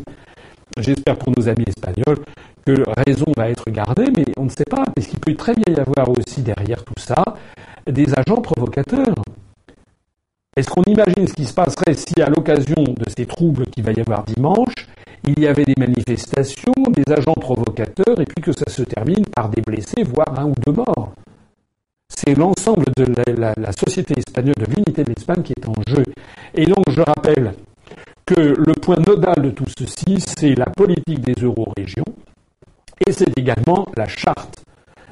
[0.81, 2.25] j'espère pour nos amis espagnols
[2.65, 5.75] que raison va être gardée, mais on ne sait pas, parce qu'il peut très bien
[5.75, 7.23] y avoir aussi derrière tout ça
[7.87, 9.15] des agents provocateurs.
[10.57, 13.93] Est-ce qu'on imagine ce qui se passerait si, à l'occasion de ces troubles qu'il va
[13.93, 14.75] y avoir dimanche,
[15.25, 19.49] il y avait des manifestations, des agents provocateurs, et puis que ça se termine par
[19.49, 21.13] des blessés, voire un ou deux morts?
[22.09, 23.07] C'est l'ensemble de
[23.41, 26.03] la, la, société espagnole, de l'unité de l'Espagne qui est en jeu.
[26.55, 27.55] Et donc, je rappelle
[28.27, 32.05] que le point nodal de tout ceci, c'est la politique des euro-régions,
[33.07, 34.65] et c'est également la charte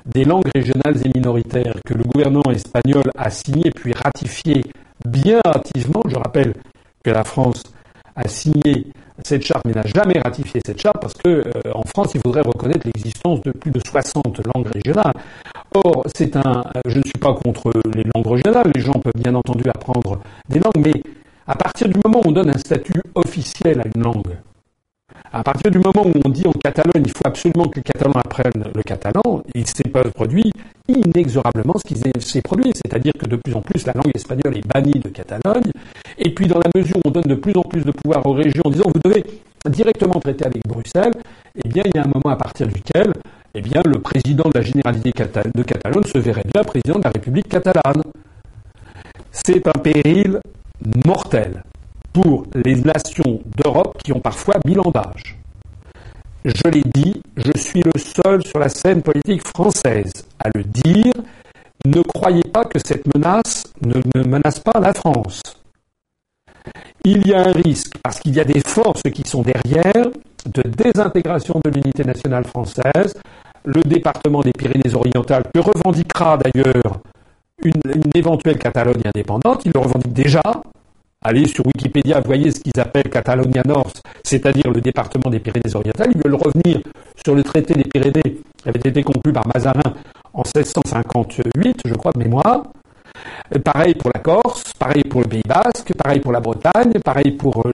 [0.07, 4.63] des langues régionales et minoritaires que le gouvernement espagnol a signé puis ratifié
[5.07, 6.03] bien hâtivement.
[6.09, 6.55] Je rappelle
[7.05, 7.63] que la France
[8.17, 8.87] a signé
[9.25, 12.43] cette charte mais n'a jamais ratifié cette charte parce que euh, en France il faudrait
[12.43, 15.13] reconnaître l'existence de plus de 60 langues régionales.
[15.75, 19.35] Or, c'est un je ne suis pas contre les langues régionales, les gens peuvent bien
[19.35, 21.03] entendu apprendre des langues mais
[21.47, 24.37] à partir du moment où on donne un statut officiel à une langue,
[25.33, 28.15] à partir du moment où on dit en Catalogne, il faut absolument que les Catalans
[28.15, 30.51] apprennent le catalan, il s'est produit
[30.89, 34.67] inexorablement ce qui s'est produit, c'est-à-dire que de plus en plus la langue espagnole est
[34.67, 35.71] bannie de Catalogne,
[36.19, 38.33] et puis dans la mesure où on donne de plus en plus de pouvoir aux
[38.33, 39.25] régions en disant vous devez
[39.69, 41.13] directement traiter avec Bruxelles,
[41.63, 43.13] eh bien il y a un moment à partir duquel
[43.55, 47.11] eh bien, le président de la Généralité de Catalogne se verrait bien président de la
[47.11, 48.03] République catalane.
[49.33, 50.39] C'est un péril
[51.05, 51.63] mortel
[52.13, 55.37] pour les nations d'Europe qui ont parfois mille d'âge.
[56.45, 61.13] Je l'ai dit, je suis le seul sur la scène politique française à le dire.
[61.85, 65.43] Ne croyez pas que cette menace ne, menace pas la France.
[67.05, 70.09] Il y a un risque, parce qu'il y a des forces qui sont derrière,
[70.47, 73.15] de désintégration de l'unité nationale française.
[73.65, 77.01] Le département des Pyrénées-Orientales, que revendiquera d'ailleurs
[77.63, 77.81] une,
[78.15, 80.43] éventuelle Catalogne indépendante, ils le revendiquent déjà.
[81.29, 83.93] Allez sur Wikipédia, voyez ce qu'ils appellent Catalonia Nord,
[84.25, 86.09] c'est-à-dire le département des Pyrénées-Orientales.
[86.15, 86.81] Ils veulent revenir
[87.23, 89.93] sur le traité des Pyrénées qui avait été conclu par Mazarin
[90.33, 92.63] en 1658, je crois, de mémoire.
[93.63, 97.59] Pareil pour la Corse, pareil pour le Pays Basque, pareil pour la Bretagne, pareil pour
[97.59, 97.73] euh,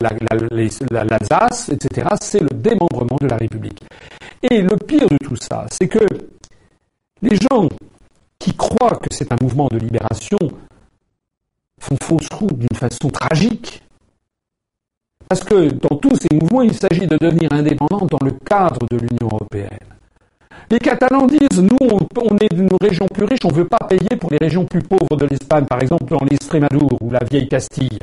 [0.90, 2.08] l'Alsace, etc.
[2.20, 3.84] C'est le démembrement de la République.
[4.50, 6.04] Et le pire de tout ça, c'est que
[7.22, 7.68] les gens
[8.36, 10.38] qui croient que c'est un mouvement de libération
[11.84, 13.82] font fausse route d'une façon tragique.
[15.28, 18.96] Parce que dans tous ces mouvements, il s'agit de devenir indépendant dans le cadre de
[18.96, 19.78] l'Union européenne.
[20.70, 24.16] Les Catalans disent, nous, on est d'une région plus riche, on ne veut pas payer
[24.18, 27.98] pour les régions plus pauvres de l'Espagne, par exemple en l'Estrémadure ou la vieille Castille.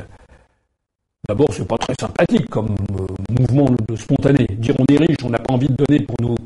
[1.32, 3.06] D'abord, c'est pas très sympathique comme euh,
[3.40, 4.46] mouvement spontané.
[4.58, 6.36] Dire on est riche, on n'a pas envie de donner pour nos,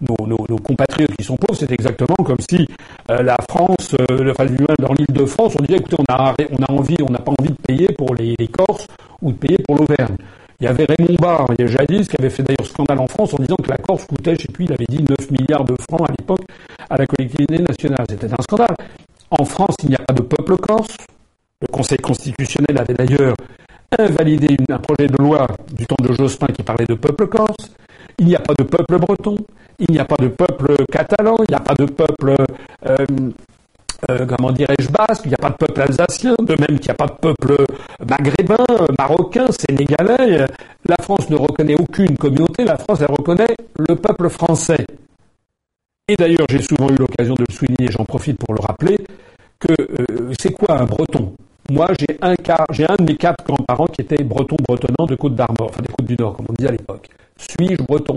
[0.00, 2.66] nos, compatriotes qui sont pauvres, c'est exactement comme si
[3.12, 4.34] euh, la France, euh,
[4.80, 6.34] dans l'île de France, on disait écoutez, on a,
[6.68, 8.88] envie, on n'a pas envie de payer pour les, les Corses
[9.20, 10.16] ou de payer pour l'Auvergne.
[10.60, 13.06] Il y avait Raymond Barre, il y a jadis, qui avait fait d'ailleurs scandale en
[13.06, 15.64] France en disant que la Corse coûtait, je sais plus, il avait dit 9 milliards
[15.64, 16.42] de francs à l'époque
[16.90, 18.04] à la collectivité nationale.
[18.10, 18.74] C'était un scandale.
[19.30, 20.96] En France, il n'y a pas de peuple corse.
[21.60, 23.36] Le Conseil constitutionnel avait d'ailleurs
[23.98, 27.70] invalidé un projet de loi du temps de Jospin qui parlait de peuple corse.
[28.18, 29.36] Il n'y a pas de peuple breton.
[29.78, 31.36] Il n'y a pas de peuple catalan.
[31.48, 32.34] Il n'y a pas de peuple
[32.86, 33.06] euh,
[34.10, 36.90] euh, comment dirais-je, basque, il n'y a pas de peuple alsacien, de même qu'il n'y
[36.90, 37.56] a pas de peuple
[38.04, 38.64] maghrébin,
[38.98, 40.46] marocain, sénégalais.
[40.86, 44.84] La France ne reconnaît aucune communauté, la France, elle reconnaît le peuple français.
[46.08, 48.98] Et d'ailleurs, j'ai souvent eu l'occasion de le souligner, j'en profite pour le rappeler,
[49.60, 51.34] que euh, c'est quoi un breton?
[51.70, 52.34] Moi, j'ai un,
[52.72, 56.06] j'ai de mes quatre grands-parents qui était breton bretonnant de Côte d'Armor, enfin des Côtes
[56.06, 57.08] du Nord, comme on disait à l'époque.
[57.36, 58.16] Suis-je breton?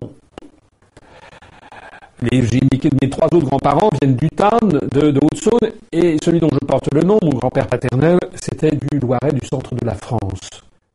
[2.22, 6.88] Les, mes trois autres grands-parents viennent du Tarn, de, Haute-Saône, et celui dont je porte
[6.94, 10.50] le nom, mon grand-père paternel, c'était du Loiret, du centre de la France.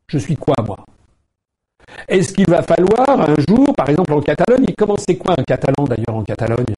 [0.07, 0.77] Je suis quoi, moi?
[2.07, 5.85] Est-ce qu'il va falloir un jour, par exemple en Catalogne, comment c'est quoi un Catalan
[5.85, 6.73] d'ailleurs en Catalogne?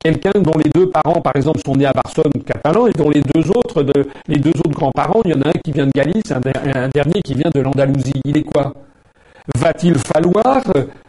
[0.00, 3.20] Quelqu'un dont les deux parents, par exemple, sont nés à Barcelone, catalan, et dont les
[3.20, 3.84] deux autres,
[4.28, 6.40] les deux autres grands-parents, il y en a un qui vient de Galice, un,
[6.74, 8.20] un dernier qui vient de l'Andalousie.
[8.24, 8.72] Il est quoi?
[9.56, 10.62] Va-t-il falloir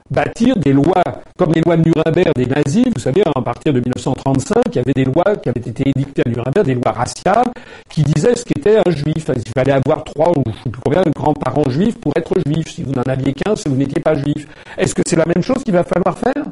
[0.09, 1.03] bâtir des lois,
[1.37, 4.79] comme les lois de Nuremberg des nazis, vous savez, à partir de 1935, il y
[4.79, 7.51] avait des lois qui avaient été édictées à Nuremberg, des lois raciales,
[7.89, 9.29] qui disaient ce qu'était un juif.
[9.35, 10.43] Il fallait avoir trois ou
[10.83, 12.71] combien de grands-parents juifs pour être juif.
[12.71, 14.47] Si vous n'en aviez qu'un, si vous n'étiez pas juif.
[14.77, 16.45] Est-ce que c'est la même chose qu'il va falloir faire?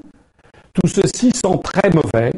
[0.80, 2.32] Tout ceci sent très mauvais,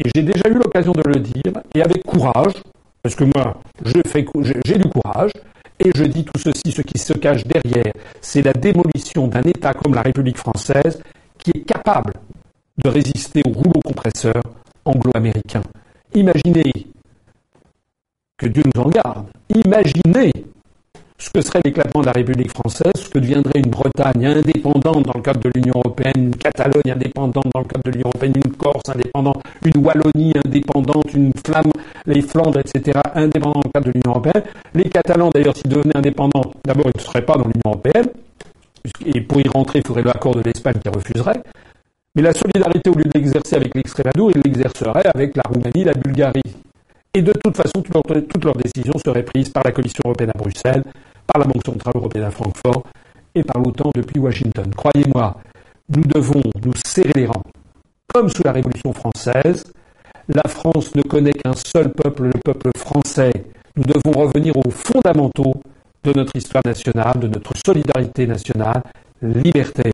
[0.00, 2.54] et j'ai déjà eu l'occasion de le dire, et avec courage,
[3.02, 3.54] parce que moi,
[3.84, 5.30] j'ai du courage,
[5.78, 9.72] et je dis tout ceci, ce qui se cache derrière, c'est la démolition d'un État
[9.74, 11.00] comme la République française
[11.38, 12.14] qui est capable
[12.82, 14.42] de résister au rouleau compresseur
[14.84, 15.62] anglo-américain.
[16.14, 16.72] Imaginez
[18.36, 19.26] que Dieu nous en garde.
[19.54, 20.32] Imaginez
[21.18, 25.14] ce que serait l'éclatement de la République française, ce que deviendrait une Bretagne indépendante dans
[25.14, 28.52] le cadre de l'Union européenne, une Catalogne indépendante dans le cadre de l'Union européenne, une
[28.52, 31.72] Corse indépendante, une Wallonie indépendante, une Flamme,
[32.06, 34.44] les Flandres, etc., indépendants dans le cadre de l'Union européenne.
[34.74, 38.06] Les Catalans, d'ailleurs, s'ils devenaient indépendants, d'abord, ils ne seraient pas dans l'Union européenne,
[39.04, 41.42] et pour y rentrer, il faudrait l'accord de l'Espagne qui refuserait.
[42.14, 45.94] Mais la solidarité, au lieu de l'exercer avec l'Extrémadure, ils l'exerceraient avec la Roumanie, la
[45.94, 46.42] Bulgarie.
[47.14, 50.84] Et de toute façon, toutes leurs décisions seraient prises par la Commission européenne à Bruxelles,
[51.32, 52.82] par la Banque centrale européenne à Francfort
[53.34, 54.74] et par l'OTAN depuis Washington.
[54.74, 55.36] Croyez-moi,
[55.90, 57.44] nous devons nous serrer les rangs.
[58.12, 59.64] Comme sous la Révolution française,
[60.28, 63.32] la France ne connaît qu'un seul peuple, le peuple français.
[63.76, 65.54] Nous devons revenir aux fondamentaux
[66.04, 68.82] de notre histoire nationale, de notre solidarité nationale,
[69.22, 69.90] liberté,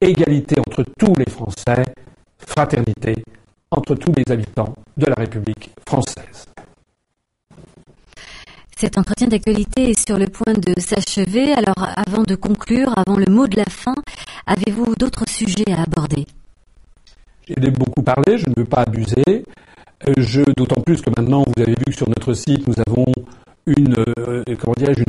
[0.00, 1.84] égalité entre tous les Français,
[2.38, 3.14] fraternité
[3.70, 6.49] entre tous les habitants de la République française.
[8.80, 11.52] Cet entretien d'actualité est sur le point de s'achever.
[11.52, 13.94] Alors, avant de conclure, avant le mot de la fin,
[14.46, 16.26] avez-vous d'autres sujets à aborder?
[17.46, 19.44] J'ai beaucoup parlé, je ne veux pas abuser.
[20.08, 23.04] Euh, d'autant plus que maintenant, vous avez vu que sur notre site, nous avons
[23.66, 24.42] une, euh,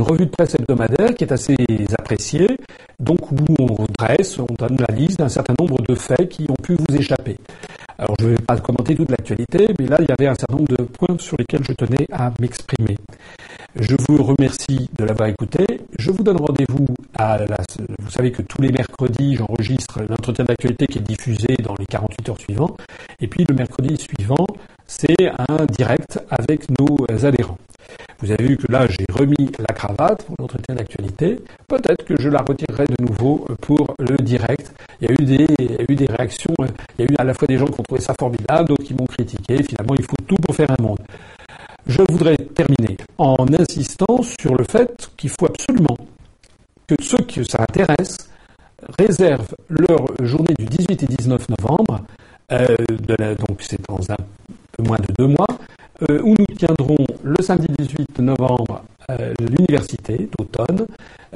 [0.00, 1.56] revue de presse hebdomadaire qui est assez
[1.98, 2.58] appréciée,
[3.00, 6.62] donc où on dresse, on donne la liste d'un certain nombre de faits qui ont
[6.62, 7.38] pu vous échapper.
[7.98, 10.56] Alors je ne vais pas commenter toute l'actualité, mais là il y avait un certain
[10.56, 12.96] nombre de points sur lesquels je tenais à m'exprimer.
[13.74, 15.64] Je vous remercie de l'avoir écouté.
[15.98, 17.56] Je vous donne rendez-vous à la...
[18.00, 22.28] Vous savez que tous les mercredis, j'enregistre l'entretien d'actualité qui est diffusé dans les 48
[22.28, 22.78] heures suivantes.
[23.20, 24.46] Et puis le mercredi suivant,
[24.86, 25.16] c'est
[25.48, 27.56] un direct avec nos adhérents.
[28.20, 31.40] Vous avez vu que là, j'ai remis la cravate pour l'entretien d'actualité.
[31.66, 34.72] Peut-être que je la retirerai de nouveau pour le direct.
[35.00, 36.54] Il y a eu des, il y a eu des réactions.
[36.98, 38.84] Il y a eu à la fois des gens qui ont trouvé ça formidable, d'autres
[38.84, 39.62] qui m'ont critiqué.
[39.62, 40.98] Finalement, il faut tout pour faire un monde.
[41.86, 45.96] Je voudrais terminer en insistant sur le fait qu'il faut absolument
[46.86, 48.16] que ceux qui ça intéresse
[48.98, 52.04] réservent leur journée du 18 et 19 novembre,
[52.52, 52.76] euh,
[53.08, 54.16] donc c'est dans un
[54.72, 55.46] peu moins de deux mois,
[56.08, 60.86] euh, où nous tiendrons le samedi 18 novembre euh, l'université d'automne,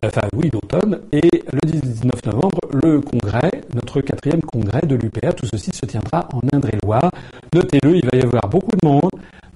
[0.04, 5.34] enfin oui d'automne, et le 19 novembre le congrès, notre quatrième congrès de l'UPR.
[5.34, 7.10] Tout ceci se tiendra en Indre-et-Loire.
[7.54, 9.10] Notez-le, il va y avoir beaucoup de monde.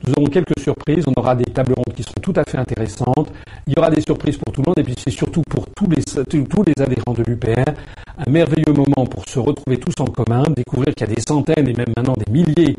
[0.07, 3.31] Nous aurons quelques surprises, on aura des tables rondes qui seront tout à fait intéressantes,
[3.67, 5.89] il y aura des surprises pour tout le monde, et puis c'est surtout pour tous
[5.91, 7.71] les, tous les adhérents de l'UPR,
[8.17, 11.69] un merveilleux moment pour se retrouver tous en commun, découvrir qu'il y a des centaines
[11.69, 12.77] et même maintenant des milliers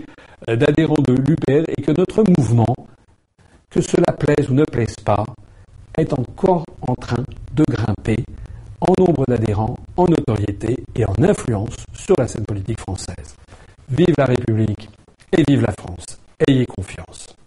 [0.50, 2.76] euh, d'adhérents de l'UPR, et que notre mouvement,
[3.70, 5.24] que cela plaise ou ne plaise pas,
[5.98, 8.24] est encore en train de grimper
[8.80, 13.36] en nombre d'adhérents, en notoriété et en influence sur la scène politique française.
[13.90, 14.90] Vive la République
[15.32, 17.41] et vive la France ayez confiance.